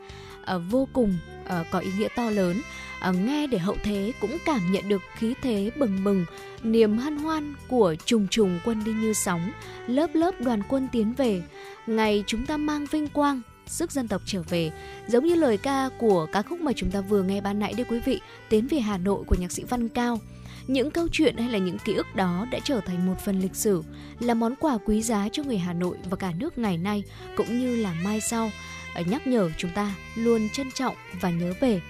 [0.42, 2.60] uh, vô cùng uh, có ý nghĩa to lớn.
[3.08, 6.24] Uh, nghe để hậu thế cũng cảm nhận được khí thế bừng bừng,
[6.62, 9.52] niềm hân hoan của trùng trùng quân đi như sóng,
[9.86, 11.42] lớp lớp đoàn quân tiến về.
[11.86, 14.70] Ngày chúng ta mang vinh quang sức dân tộc trở về.
[15.08, 17.86] Giống như lời ca của ca khúc mà chúng ta vừa nghe ban nãy đây
[17.88, 20.20] quý vị tiến về Hà Nội của nhạc sĩ Văn Cao.
[20.66, 23.56] Những câu chuyện hay là những ký ức đó đã trở thành một phần lịch
[23.56, 23.82] sử
[24.20, 27.04] là món quà quý giá cho người Hà Nội và cả nước ngày nay
[27.36, 28.50] cũng như là mai sau.
[28.94, 31.80] Ờ, nhắc nhở chúng ta luôn trân trọng và nhớ về.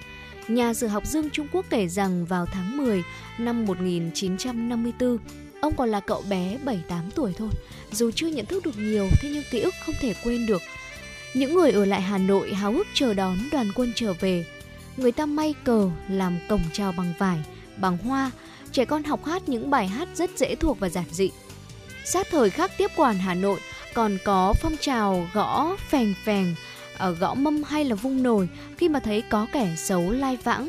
[0.48, 3.02] Nhà sử học Dương Trung Quốc kể rằng vào tháng 10
[3.38, 5.18] năm 1954,
[5.60, 6.80] ông còn là cậu bé 7-8
[7.14, 7.50] tuổi thôi.
[7.92, 10.62] Dù chưa nhận thức được nhiều, thế nhưng ký ức không thể quên được
[11.36, 14.46] những người ở lại Hà Nội háo hức chờ đón đoàn quân trở về.
[14.96, 17.38] Người ta may cờ làm cổng chào bằng vải,
[17.76, 18.30] bằng hoa,
[18.72, 21.30] trẻ con học hát những bài hát rất dễ thuộc và giản dị.
[22.04, 23.60] Sát thời khắc tiếp quản Hà Nội
[23.94, 26.54] còn có phong trào gõ phèn phèn,
[26.98, 30.68] ở gõ mâm hay là vung nồi khi mà thấy có kẻ xấu lai vãng.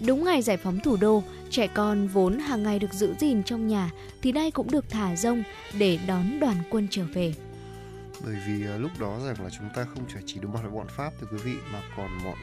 [0.00, 3.68] Đúng ngày giải phóng thủ đô, trẻ con vốn hàng ngày được giữ gìn trong
[3.68, 3.90] nhà
[4.22, 5.42] thì nay cũng được thả rông
[5.78, 7.34] để đón đoàn quân trở về
[8.24, 10.86] bởi vì ờ, lúc đó rằng là chúng ta không chỉ đối mặt với bọn
[10.88, 12.36] Pháp thưa quý vị mà còn bọn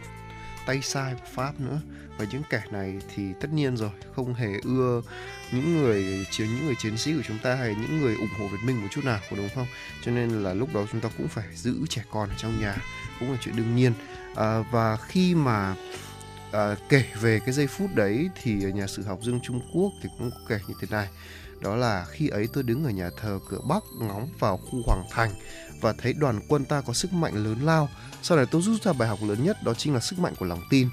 [0.66, 1.82] tay sai của Pháp nữa.
[2.18, 5.02] Và những kẻ này thì tất nhiên rồi không hề ưa
[5.52, 8.48] những người chiến những người chiến sĩ của chúng ta hay những người ủng hộ
[8.48, 9.68] Việt Minh một chút nào có đúng không?
[10.02, 12.78] Cho nên là lúc đó chúng ta cũng phải giữ trẻ con ở trong nhà
[13.20, 13.94] cũng là chuyện đương nhiên.
[14.36, 15.76] À, và khi mà
[16.52, 20.10] à, kể về cái giây phút đấy thì nhà sử học Dương Trung Quốc thì
[20.18, 21.08] cũng kể như thế này
[21.62, 25.04] đó là khi ấy tôi đứng ở nhà thờ cửa Bắc ngóng vào khu Hoàng
[25.12, 25.32] Thành
[25.82, 27.90] và thấy đoàn quân ta có sức mạnh lớn lao.
[28.22, 30.46] Sau này tôi rút ra bài học lớn nhất đó chính là sức mạnh của
[30.46, 30.90] lòng tin.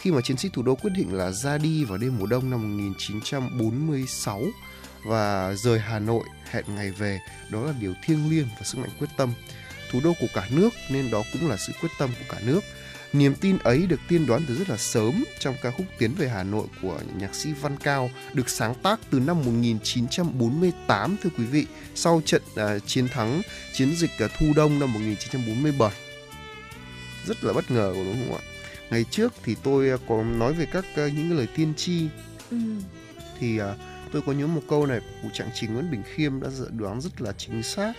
[0.00, 2.50] Khi mà chiến sĩ thủ đô quyết định là ra đi vào đêm mùa đông
[2.50, 4.42] năm 1946
[5.06, 8.90] và rời Hà Nội hẹn ngày về, đó là điều thiêng liêng và sức mạnh
[8.98, 9.32] quyết tâm.
[9.90, 12.60] Thủ đô của cả nước nên đó cũng là sự quyết tâm của cả nước.
[13.18, 16.28] Niềm tin ấy được tiên đoán từ rất là sớm trong ca khúc Tiến về
[16.28, 21.44] Hà Nội của nhạc sĩ Văn Cao được sáng tác từ năm 1948 thưa quý
[21.44, 23.42] vị sau trận uh, chiến thắng
[23.72, 25.90] chiến dịch uh, Thu Đông năm 1947.
[27.26, 28.42] Rất là bất ngờ đúng không ạ?
[28.90, 32.08] Ngày trước thì tôi uh, có nói về các uh, những cái lời tiên tri
[32.50, 32.56] ừ.
[33.40, 33.66] thì uh,
[34.12, 37.00] tôi có nhớ một câu này của trạng trình Nguyễn Bình Khiêm đã dự đoán
[37.00, 37.92] rất là chính xác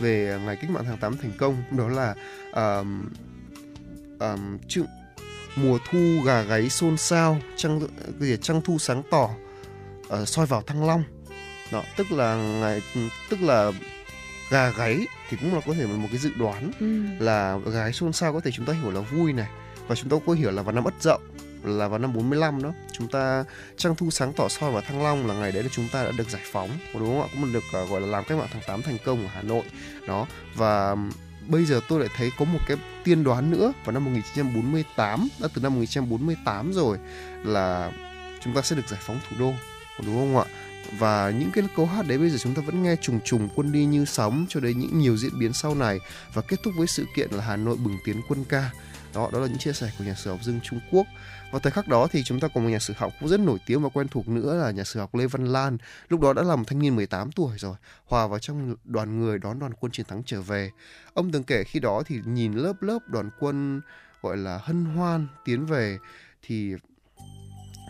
[0.00, 2.14] về ngày cách mạng tháng 8 thành công đó là
[2.50, 2.86] uh,
[4.20, 4.84] um, chữ
[5.56, 7.80] mùa thu gà gáy xôn xao trăng
[8.18, 9.30] gì trăng thu sáng tỏ
[10.22, 11.04] uh, soi vào thăng long.
[11.72, 12.82] Đó tức là ngày
[13.28, 13.72] tức là
[14.50, 17.24] gà gáy thì cũng là có thể một cái dự đoán ừ.
[17.24, 19.48] là gái xôn xao có thể chúng ta hiểu là vui này
[19.86, 21.18] và chúng ta có hiểu là vào năm ất dậu
[21.64, 23.44] là vào năm 45 đó chúng ta
[23.76, 26.10] trăng thu sáng tỏ soi vào thăng long là ngày đấy là chúng ta đã
[26.10, 27.28] được giải phóng đúng không ạ?
[27.32, 29.64] Cũng được uh, gọi là làm cách mạng tháng 8 thành công ở hà nội.
[30.06, 30.96] Đó và
[31.50, 33.72] bây giờ tôi lại thấy có một cái tiên đoán nữa.
[33.84, 36.98] Vào năm 1948 đã từ năm 1948 rồi,
[37.44, 37.92] là
[38.40, 39.52] chúng ta sẽ được giải phóng thủ đô,
[40.06, 40.44] đúng không ạ?
[40.98, 43.72] Và những cái câu hát đấy bây giờ chúng ta vẫn nghe trùng trùng quân
[43.72, 45.98] đi như sóng cho đến những nhiều diễn biến sau này.
[46.34, 48.70] Và kết thúc với sự kiện là Hà Nội bừng tiến quân ca
[49.14, 51.06] đó đó là những chia sẻ của nhà sử học Dương Trung Quốc.
[51.50, 53.58] Và thời khắc đó thì chúng ta có một nhà sử học cũng rất nổi
[53.66, 55.78] tiếng và quen thuộc nữa là nhà sử học Lê Văn Lan.
[56.08, 59.38] Lúc đó đã là một thanh niên 18 tuổi rồi, hòa vào trong đoàn người
[59.38, 60.70] đón đoàn quân chiến thắng trở về.
[61.14, 63.80] Ông từng kể khi đó thì nhìn lớp lớp đoàn quân,
[64.22, 65.98] gọi là, hân hoan tiến về,
[66.42, 66.74] thì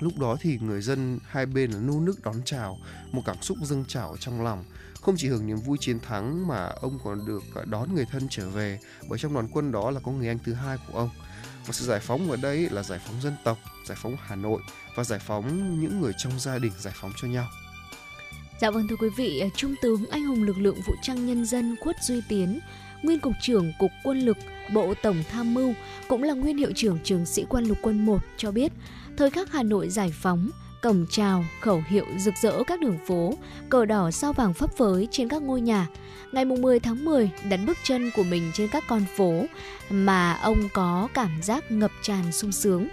[0.01, 2.79] lúc đó thì người dân hai bên là nô nức đón chào,
[3.13, 4.65] một cảm xúc dâng trào trong lòng
[5.01, 8.27] không chỉ hưởng niềm vui chiến thắng mà ông còn được à, đón người thân
[8.31, 8.79] trở về
[9.09, 11.11] bởi trong đoàn quân đó là có người anh thứ hai của ông.
[11.67, 14.61] Và sự giải phóng ở đây là giải phóng dân tộc giải phóng hà nội
[14.97, 17.47] và giải phóng những người trong gia đình giải phóng cho nhau.
[18.61, 21.45] Dạ vâng thưa quý vị, à, Trung tướng anh hùng lực lượng vũ trang nhân
[21.45, 22.61] dân Khuất Duy Tiến,
[23.03, 24.37] nguyên cục trưởng Cục Quân lực,
[24.75, 25.75] Bộ Tổng Tham mưu,
[26.09, 28.73] cũng là nguyên hiệu trưởng trường sĩ quan lục quân 1 cho biết,
[29.17, 30.51] thời khắc Hà Nội giải phóng,
[30.83, 33.35] cổng chào, khẩu hiệu rực rỡ các đường phố,
[33.69, 35.87] cờ đỏ sao vàng phấp phới trên các ngôi nhà.
[36.33, 39.45] Ngày 10 tháng 10, đánh bước chân của mình trên các con phố
[39.91, 42.89] mà ông có cảm giác ngập tràn sung sướng.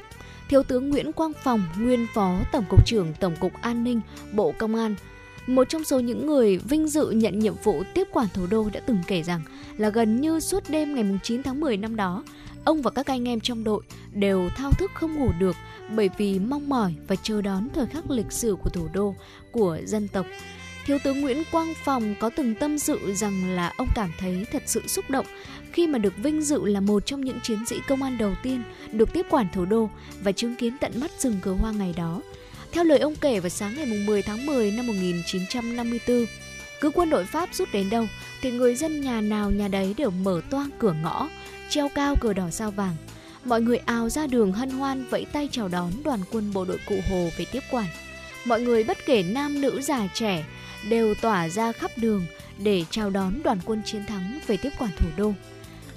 [0.49, 4.01] Thiếu tướng Nguyễn Quang Phòng, nguyên phó Tổng cục trưởng Tổng cục An ninh,
[4.33, 4.95] Bộ Công an,
[5.47, 8.79] một trong số những người vinh dự nhận nhiệm vụ tiếp quản thủ đô đã
[8.79, 9.41] từng kể rằng
[9.77, 12.23] là gần như suốt đêm ngày 9 tháng 10 năm đó,
[12.63, 13.83] ông và các anh em trong đội
[14.13, 15.55] đều thao thức không ngủ được
[15.95, 19.15] bởi vì mong mỏi và chờ đón thời khắc lịch sử của thủ đô,
[19.51, 20.25] của dân tộc.
[20.85, 24.63] Thiếu tướng Nguyễn Quang Phòng có từng tâm sự rằng là ông cảm thấy thật
[24.65, 25.25] sự xúc động
[25.71, 28.63] khi mà được vinh dự là một trong những chiến sĩ công an đầu tiên
[28.91, 29.89] được tiếp quản thủ đô
[30.21, 32.21] và chứng kiến tận mắt rừng cờ hoa ngày đó.
[32.71, 36.25] Theo lời ông kể vào sáng ngày 10 tháng 10 năm 1954,
[36.81, 38.07] cứ quân đội Pháp rút đến đâu
[38.41, 41.29] thì người dân nhà nào nhà đấy đều mở toang cửa ngõ,
[41.69, 42.95] treo cao cờ đỏ sao vàng.
[43.47, 46.79] Mọi người ào ra đường hân hoan vẫy tay chào đón đoàn quân bộ đội
[46.87, 47.85] cụ Hồ về tiếp quản.
[48.45, 50.45] Mọi người bất kể nam nữ già trẻ
[50.89, 52.25] đều tỏa ra khắp đường
[52.63, 55.33] để chào đón đoàn quân chiến thắng về tiếp quản thủ đô.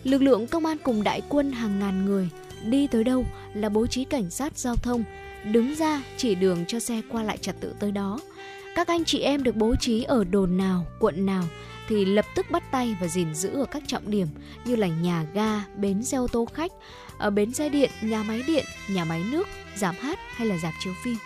[0.05, 2.29] Lực lượng công an cùng đại quân hàng ngàn người
[2.65, 5.05] đi tới đâu là bố trí cảnh sát giao thông,
[5.45, 8.19] đứng ra chỉ đường cho xe qua lại trật tự tới đó.
[8.75, 11.45] Các anh chị em được bố trí ở đồn nào, quận nào
[11.89, 14.27] thì lập tức bắt tay và gìn giữ ở các trọng điểm
[14.65, 16.73] như là nhà ga, bến xe ô tô khách,
[17.21, 20.75] ở bến xe điện, nhà máy điện, nhà máy nước, giảm hát hay là dạp
[20.81, 21.17] chiếu phim.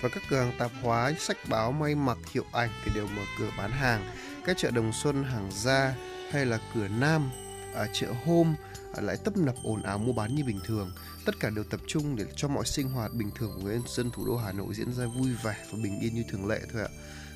[0.00, 3.22] Và các cửa hàng tạp hóa, sách báo, may mặc, hiệu ảnh thì đều mở
[3.38, 4.10] cửa bán hàng.
[4.44, 5.94] Các chợ đồng xuân, hàng gia
[6.32, 7.30] hay là cửa Nam,
[7.74, 8.54] ở chợ hôm
[8.94, 10.92] à, lại tấp nập ồn ào mua bán như bình thường.
[11.24, 14.10] Tất cả đều tập trung để cho mọi sinh hoạt bình thường của người dân
[14.10, 16.82] thủ đô Hà Nội diễn ra vui vẻ và bình yên như thường lệ thôi
[16.82, 16.88] ạ.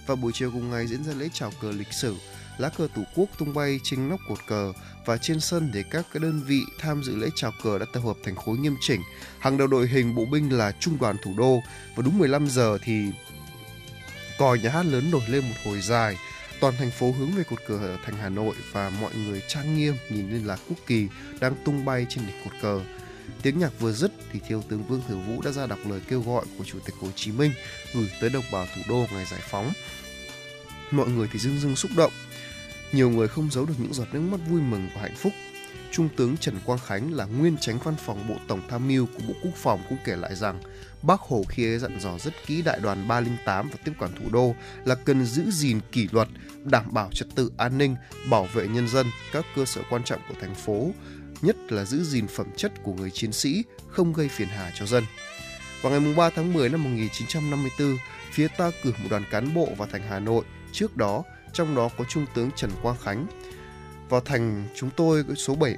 [0.07, 2.17] Và buổi chiều cùng ngày diễn ra lễ chào cờ lịch sử,
[2.59, 4.73] lá cờ tổ quốc tung bay trên nóc cột cờ
[5.07, 8.17] và trên sân để các đơn vị tham dự lễ chào cờ đã tập hợp
[8.25, 9.01] thành khối nghiêm chỉnh.
[9.39, 11.63] Hàng đầu đội hình bộ binh là trung đoàn thủ đô
[11.97, 13.05] và đúng 15 giờ thì
[14.39, 16.17] còi nhà hát lớn nổi lên một hồi dài
[16.63, 19.95] toàn thành phố hướng về cột cờ thành Hà Nội và mọi người trang nghiêm
[20.11, 21.09] nhìn lên lá quốc kỳ
[21.41, 22.81] đang tung bay trên đỉnh cột cờ.
[23.43, 26.23] Tiếng nhạc vừa dứt thì thiếu tướng Vương Thừa Vũ đã ra đọc lời kêu
[26.23, 27.53] gọi của Chủ tịch Hồ Chí Minh
[27.95, 29.73] gửi tới đồng bào thủ đô ngày giải phóng.
[30.91, 32.13] Mọi người thì dưng dưng xúc động.
[32.93, 35.33] Nhiều người không giấu được những giọt nước mắt vui mừng và hạnh phúc.
[35.93, 39.23] Trung tướng Trần Quang Khánh là nguyên tránh văn phòng Bộ Tổng Tham mưu của
[39.29, 40.61] Bộ Quốc phòng cũng kể lại rằng
[41.03, 44.31] Bác Hồ khi ấy dặn dò rất kỹ đại đoàn 308 và tiếp quản thủ
[44.33, 46.29] đô là cần giữ gìn kỷ luật,
[46.65, 47.97] đảm bảo trật tự an ninh,
[48.31, 50.91] bảo vệ nhân dân, các cơ sở quan trọng của thành phố,
[51.43, 54.87] nhất là giữ gìn phẩm chất của người chiến sĩ, không gây phiền hà cho
[54.87, 55.05] dân.
[55.83, 57.97] Vào ngày 3 tháng 10 năm 1954,
[58.33, 60.45] phía ta cử một đoàn cán bộ vào thành Hà Nội.
[60.73, 61.23] Trước đó,
[61.53, 63.27] trong đó có Trung tướng Trần Quang Khánh.
[64.09, 65.77] Vào thành chúng tôi số 7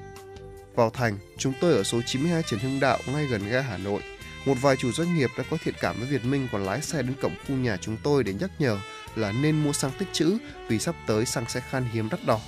[0.74, 4.00] vào thành, chúng tôi ở số 92 Trần Hưng Đạo ngay gần ga Hà Nội.
[4.46, 7.02] Một vài chủ doanh nghiệp đã có thiện cảm với Việt Minh còn lái xe
[7.02, 8.78] đến cổng khu nhà chúng tôi để nhắc nhở
[9.16, 12.40] là nên mua xăng tích trữ vì sắp tới xăng sẽ khan hiếm đắt đỏ.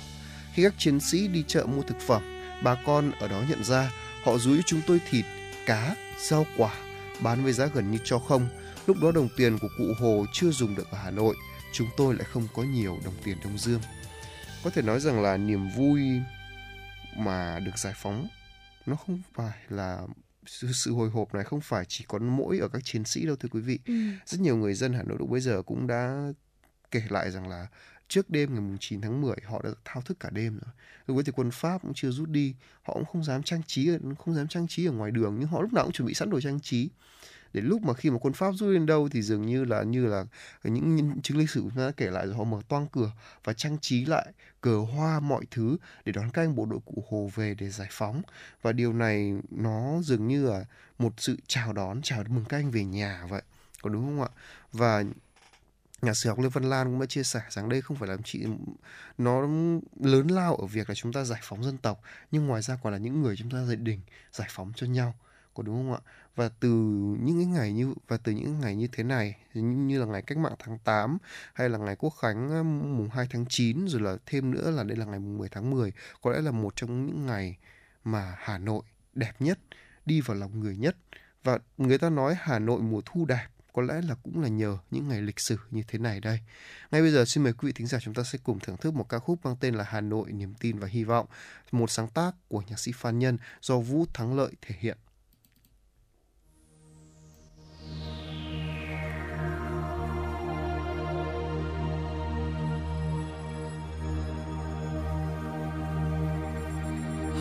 [0.53, 2.21] Khi các chiến sĩ đi chợ mua thực phẩm,
[2.63, 3.91] bà con ở đó nhận ra
[4.23, 5.25] họ rúi chúng tôi thịt,
[5.65, 6.71] cá, rau quả
[7.19, 8.49] bán với giá gần như cho không.
[8.87, 11.35] Lúc đó đồng tiền của cụ Hồ chưa dùng được ở Hà Nội,
[11.73, 13.81] chúng tôi lại không có nhiều đồng tiền Đông Dương.
[14.63, 16.21] Có thể nói rằng là niềm vui
[17.17, 18.27] mà được giải phóng
[18.87, 20.01] nó không phải là
[20.45, 23.35] sự, sự hồi hộp này không phải chỉ có mỗi ở các chiến sĩ đâu
[23.35, 23.79] thưa quý vị.
[23.85, 23.93] Ừ.
[24.25, 26.31] Rất nhiều người dân Hà Nội lúc bây giờ cũng đã
[26.91, 27.67] kể lại rằng là
[28.07, 30.73] trước đêm ngày 9 tháng 10 họ đã thao thức cả đêm rồi.
[31.07, 33.89] Lúc ấy thì quân Pháp cũng chưa rút đi, họ cũng không dám trang trí
[34.19, 36.29] không dám trang trí ở ngoài đường nhưng họ lúc nào cũng chuẩn bị sẵn
[36.29, 36.89] đồ trang trí
[37.53, 40.05] để lúc mà khi mà quân pháp rút lên đâu thì dường như là như
[40.05, 40.25] là
[40.63, 43.11] những chứng lịch sử chúng ta đã kể lại rồi, họ mở toang cửa
[43.43, 44.27] và trang trí lại
[44.61, 47.87] cờ hoa mọi thứ để đón các anh bộ đội cụ Hồ về để giải
[47.91, 48.21] phóng.
[48.61, 50.65] Và điều này nó dường như là
[50.99, 53.41] một sự chào đón, chào mừng các anh về nhà vậy.
[53.81, 54.29] Có đúng không ạ?
[54.71, 55.03] Và
[56.01, 58.17] nhà sử học Lê Văn Lan cũng đã chia sẻ rằng đây không phải là
[58.23, 58.45] chị,
[59.17, 59.41] nó
[59.99, 62.93] lớn lao ở việc là chúng ta giải phóng dân tộc, nhưng ngoài ra còn
[62.93, 65.15] là những người chúng ta gia đình giải phóng cho nhau.
[65.53, 65.99] Có đúng không ạ?
[66.37, 66.69] Và từ
[67.19, 70.37] những ngày như và từ những ngày như thế này như, như là ngày cách
[70.37, 71.17] mạng tháng 8
[71.53, 74.83] hay là ngày quốc khánh ờ, mùng 2 tháng 9 rồi là thêm nữa là
[74.83, 77.57] đây là ngày mùng 10 tháng 10 có lẽ là một trong những ngày
[78.03, 78.83] mà Hà Nội
[79.13, 79.59] đẹp nhất
[80.05, 80.97] đi vào lòng người nhất
[81.43, 84.77] và người ta nói Hà Nội mùa thu đẹp có lẽ là cũng là nhờ
[84.91, 86.39] những ngày lịch sử như thế này đây.
[86.91, 88.93] Ngay bây giờ xin mời quý vị thính giả chúng ta sẽ cùng thưởng thức
[88.93, 91.25] một ca khúc mang tên là Hà Nội niềm tin và hy vọng,
[91.71, 94.97] một sáng tác của nhạc sĩ Phan Nhân do Vũ Thắng Lợi thể hiện.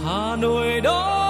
[0.07, 1.26] Hà Nội đó.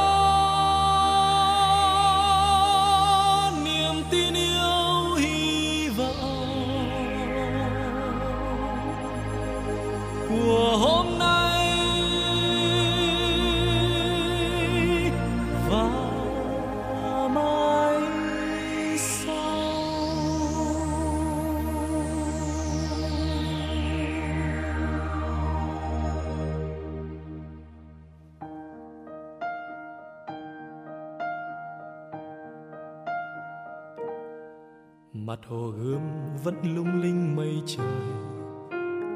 [35.37, 36.01] Mặt hồ gươm
[36.45, 37.87] vẫn lung linh mây trời,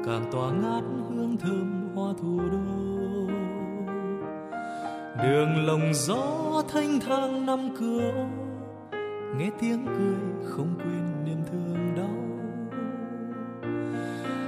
[0.05, 3.27] càng tỏa ngát hương thơm hoa thủ đô.
[5.23, 8.27] Đường lồng gió thanh thang năm cửa,
[9.37, 12.17] nghe tiếng cười không quên niềm thương đau.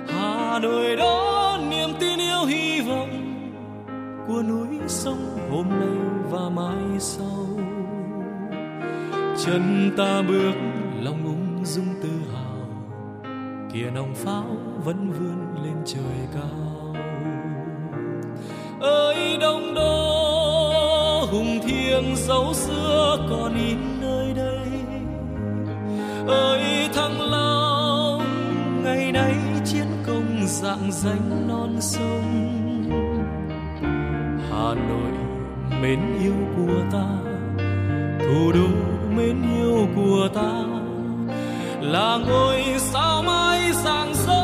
[0.08, 3.10] Hà nội đó niềm tin yêu hy vọng
[4.28, 5.98] của núi sông hôm nay
[6.32, 7.48] và mai sau.
[9.46, 10.54] Chân ta bước
[11.02, 12.68] lòng ung dung tự hào.
[13.74, 14.46] Kia nòng pháo
[14.86, 16.96] vẫn vươn lên trời cao.
[18.80, 24.68] Ơi, đông đô, hùng thiêng dấu xưa còn in nơi đây.
[26.28, 28.22] Ơi, thăng long,
[28.84, 29.36] ngày nay
[29.66, 32.84] chiến công dạng danh non sông.
[34.52, 35.12] Hà nội,
[35.82, 37.08] mến yêu của ta,
[38.20, 38.68] thủ đô,
[39.16, 40.64] mến yêu của ta
[41.92, 44.44] là ngôi sao mai rạng rỡ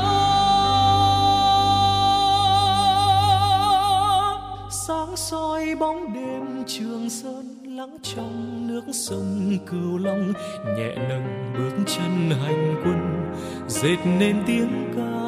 [4.72, 10.34] sáng soi bóng đêm trường sơn lắng trong nước sông cửu long,
[10.78, 13.32] nhẹ nâng bước chân hành quân,
[13.68, 15.19] dệt nên tiếng ca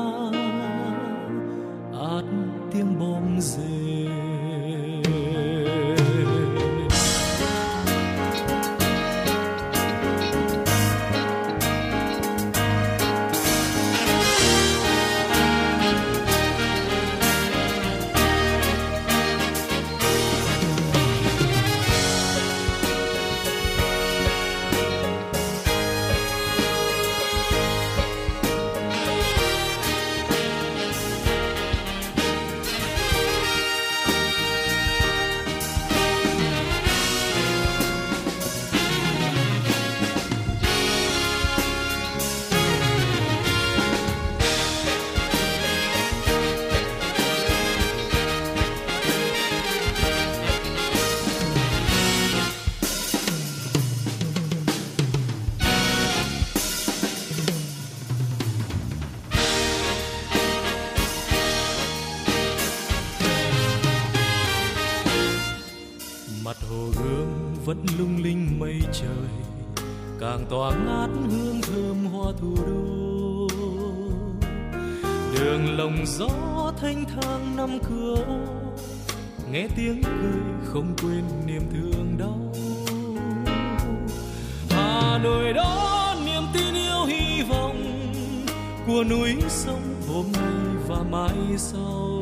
[88.91, 92.21] của núi sông hôm nay và mai sau.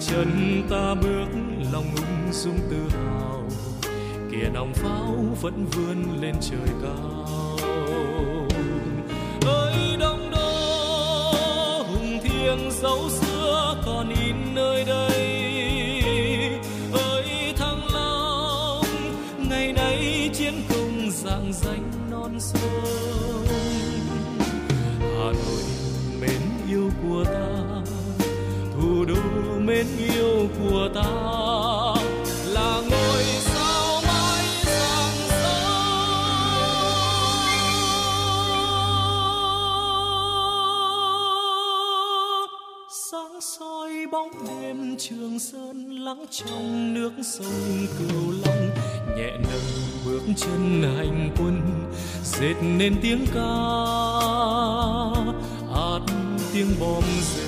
[0.00, 1.26] Chân ta bước,
[1.72, 3.42] lòng ung dung tự hào.
[4.30, 7.58] Kìa nòng pháo vẫn vươn lên trời cao.
[9.46, 11.32] Ơi, đông đô,
[11.82, 15.07] hùng thiêng dấu xưa còn in nơi đây.
[32.46, 35.14] làng người sao mai sáng.
[42.10, 42.48] Soi,
[43.10, 48.70] sáng soi bóng đêm trường sơn lắng trong nước sông cửu long.
[49.16, 49.68] Nhẹ nâng
[50.06, 51.60] bước chân hành quân
[52.24, 53.54] dệt nên tiếng ca.
[55.74, 56.02] Át
[56.52, 57.04] tiếng bom
[57.36, 57.47] rơi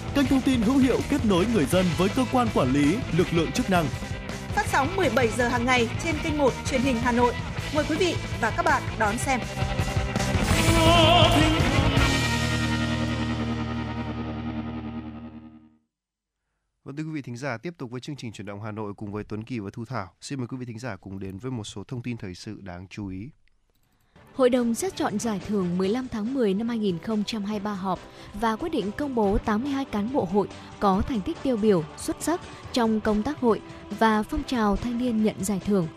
[0.15, 3.27] kênh thông tin hữu hiệu kết nối người dân với cơ quan quản lý, lực
[3.33, 3.85] lượng chức năng.
[4.55, 7.33] Phát sóng 17 giờ hàng ngày trên kênh 1 truyền hình Hà Nội.
[7.75, 9.39] Mời quý vị và các bạn đón xem.
[16.83, 18.93] Vâng thưa quý vị thính giả, tiếp tục với chương trình chuyển động Hà Nội
[18.93, 20.13] cùng với Tuấn Kỳ và Thu Thảo.
[20.21, 22.61] Xin mời quý vị thính giả cùng đến với một số thông tin thời sự
[22.61, 23.29] đáng chú ý.
[24.35, 27.99] Hội đồng xét chọn giải thưởng 15 tháng 10 năm 2023 họp
[28.33, 30.47] và quyết định công bố 82 cán bộ hội
[30.79, 32.41] có thành tích tiêu biểu, xuất sắc
[32.73, 33.61] trong công tác hội
[33.99, 35.87] và phong trào thanh niên nhận giải thưởng.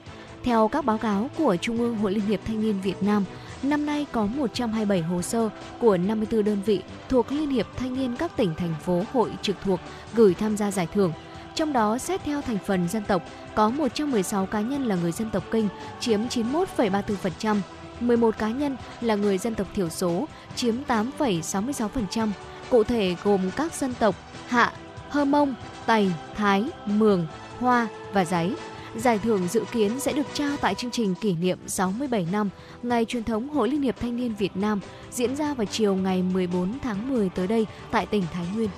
[0.42, 3.24] Theo các báo cáo của Trung ương Hội Liên hiệp Thanh niên Việt Nam,
[3.62, 5.48] năm nay có 127 hồ sơ
[5.80, 9.56] của 54 đơn vị thuộc Liên hiệp Thanh niên các tỉnh, thành phố, hội trực
[9.64, 9.80] thuộc
[10.14, 11.12] gửi tham gia giải thưởng.
[11.54, 13.22] Trong đó, xét theo thành phần dân tộc,
[13.54, 15.68] có 116 cá nhân là người dân tộc Kinh,
[16.00, 17.56] chiếm 91,34%,
[18.00, 22.30] 11 cá nhân là người dân tộc thiểu số, chiếm 8,66%.
[22.70, 24.14] Cụ thể gồm các dân tộc
[24.48, 24.72] Hạ,
[25.08, 25.54] Hơ Mông,
[25.86, 27.26] Tày, Thái, Mường,
[27.58, 28.54] Hoa và Giấy.
[28.96, 32.50] Giải thưởng dự kiến sẽ được trao tại chương trình kỷ niệm 67 năm
[32.82, 34.80] Ngày truyền thống Hội Liên hiệp Thanh niên Việt Nam
[35.10, 38.70] diễn ra vào chiều ngày 14 tháng 10 tới đây tại tỉnh Thái Nguyên.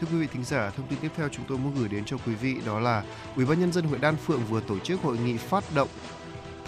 [0.00, 2.16] Thưa quý vị thính giả, thông tin tiếp theo chúng tôi muốn gửi đến cho
[2.26, 3.02] quý vị đó là
[3.36, 5.88] Ủy ban nhân dân huyện Đan Phượng vừa tổ chức hội nghị phát động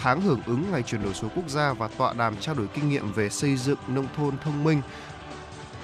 [0.03, 2.89] tháng hưởng ứng ngày chuyển đổi số quốc gia và tọa đàm trao đổi kinh
[2.89, 4.81] nghiệm về xây dựng nông thôn thông minh.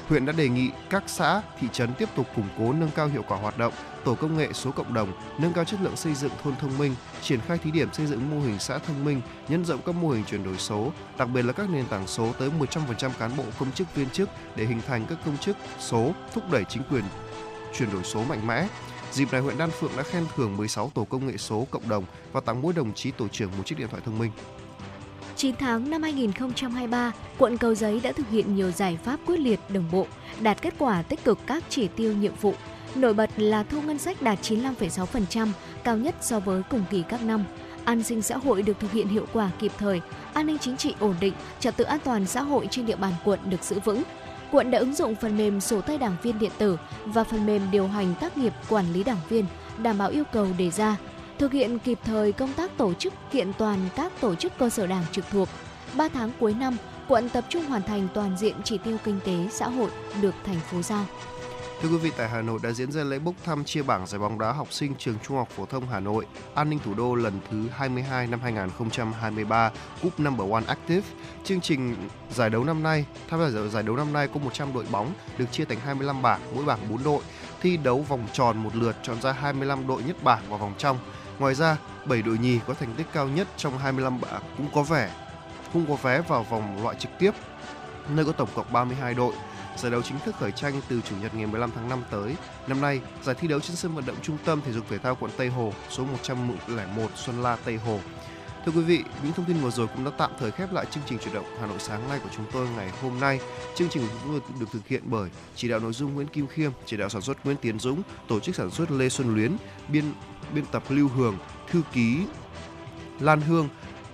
[0.09, 3.23] Huyện đã đề nghị các xã, thị trấn tiếp tục củng cố nâng cao hiệu
[3.27, 6.31] quả hoạt động, tổ công nghệ số cộng đồng, nâng cao chất lượng xây dựng
[6.43, 9.65] thôn thông minh, triển khai thí điểm xây dựng mô hình xã thông minh, nhân
[9.65, 12.51] rộng các mô hình chuyển đổi số, đặc biệt là các nền tảng số tới
[12.59, 16.43] 100% cán bộ công chức viên chức để hình thành các công chức số, thúc
[16.51, 17.03] đẩy chính quyền
[17.77, 18.67] chuyển đổi số mạnh mẽ.
[19.11, 22.03] Dịp này, huyện Đan Phượng đã khen thưởng 16 tổ công nghệ số cộng đồng
[22.31, 24.31] và tặng mỗi đồng chí tổ trưởng một chiếc điện thoại thông minh.
[25.35, 29.59] 9 tháng năm 2023, quận Cầu Giấy đã thực hiện nhiều giải pháp quyết liệt
[29.69, 30.07] đồng bộ,
[30.41, 32.53] đạt kết quả tích cực các chỉ tiêu nhiệm vụ.
[32.95, 35.47] Nổi bật là thu ngân sách đạt 95,6%,
[35.83, 37.43] cao nhất so với cùng kỳ các năm.
[37.85, 40.01] An sinh xã hội được thực hiện hiệu quả kịp thời,
[40.33, 43.13] an ninh chính trị ổn định, trật tự an toàn xã hội trên địa bàn
[43.25, 44.03] quận được giữ vững.
[44.51, 47.61] Quận đã ứng dụng phần mềm sổ tay đảng viên điện tử và phần mềm
[47.71, 49.45] điều hành tác nghiệp quản lý đảng viên,
[49.77, 50.97] đảm bảo yêu cầu đề ra,
[51.37, 54.87] thực hiện kịp thời công tác tổ chức kiện toàn các tổ chức cơ sở
[54.87, 55.49] đảng trực thuộc.
[55.97, 56.77] 3 tháng cuối năm,
[57.07, 59.89] quận tập trung hoàn thành toàn diện chỉ tiêu kinh tế xã hội
[60.21, 61.05] được thành phố giao.
[61.81, 64.19] Thưa quý vị, tại Hà Nội đã diễn ra lễ bốc thăm chia bảng giải
[64.19, 66.25] bóng đá học sinh trường Trung học phổ thông Hà Nội,
[66.55, 69.71] An ninh thủ đô lần thứ 22 năm 2023,
[70.01, 71.07] Cúp Number One Active.
[71.43, 71.95] Chương trình
[72.29, 75.45] giải đấu năm nay, tham gia giải đấu năm nay có 100 đội bóng được
[75.51, 77.21] chia thành 25 bảng, mỗi bảng 4 đội.
[77.61, 80.97] Thi đấu vòng tròn một lượt chọn ra 25 đội nhất bảng vào vòng trong.
[81.39, 84.83] Ngoài ra, 7 đội nhì có thành tích cao nhất trong 25 bảng cũng có
[84.83, 85.11] vẻ
[85.73, 87.31] cũng có vé vào vòng loại trực tiếp,
[88.09, 89.33] nơi có tổng cộng 32 đội.
[89.77, 92.35] Giải đấu chính thức khởi tranh từ chủ nhật ngày 15 tháng 5 tới.
[92.67, 95.15] Năm nay, giải thi đấu trên sân vận động Trung tâm Thể dục Thể thao
[95.15, 97.99] quận Tây Hồ, số 101 Xuân La Tây Hồ.
[98.65, 101.03] Thưa quý vị, những thông tin vừa rồi cũng đã tạm thời khép lại chương
[101.07, 103.39] trình chuyển động Hà Nội sáng nay của chúng tôi ngày hôm nay.
[103.75, 106.97] Chương trình cũng được thực hiện bởi chỉ đạo nội dung Nguyễn Kim Khiêm, chỉ
[106.97, 109.57] đạo sản xuất Nguyễn Tiến Dũng, tổ chức sản xuất Lê Xuân Luyến,
[109.87, 110.13] biên
[110.53, 111.37] biên tập Lưu Hường,
[111.69, 112.17] thư ký
[113.19, 113.69] Lan Hương,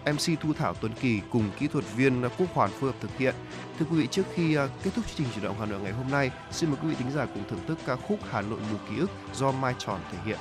[0.06, 3.36] MC Thu Thảo Tuấn Kỳ cùng kỹ thuật viên Quốc Hoàn phối hợp thực hiện.
[3.80, 5.92] Thưa quý vị, trước khi à, kết thúc chương trình chuyển động Hà Nội ngày
[5.92, 8.60] hôm nay, xin mời quý vị thính giả cùng thưởng thức ca khúc Hà Nội
[8.72, 10.40] mù ký ức do Mai Tròn thể hiện.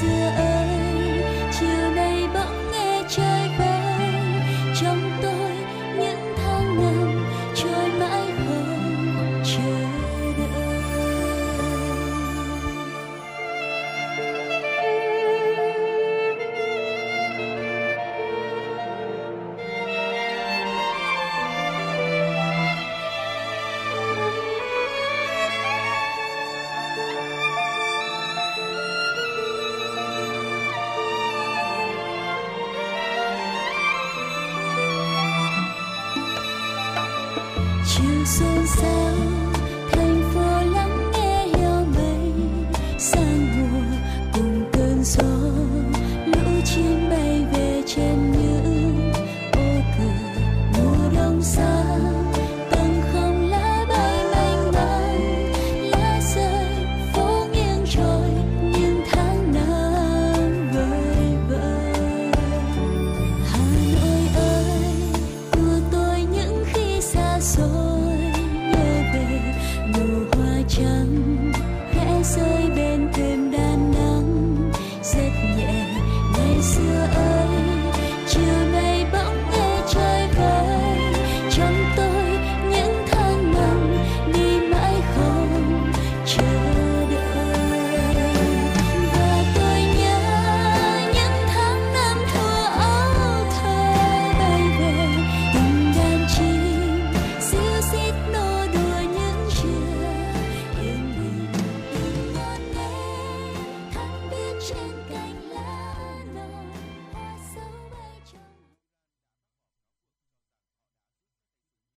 [0.00, 0.51] Ngày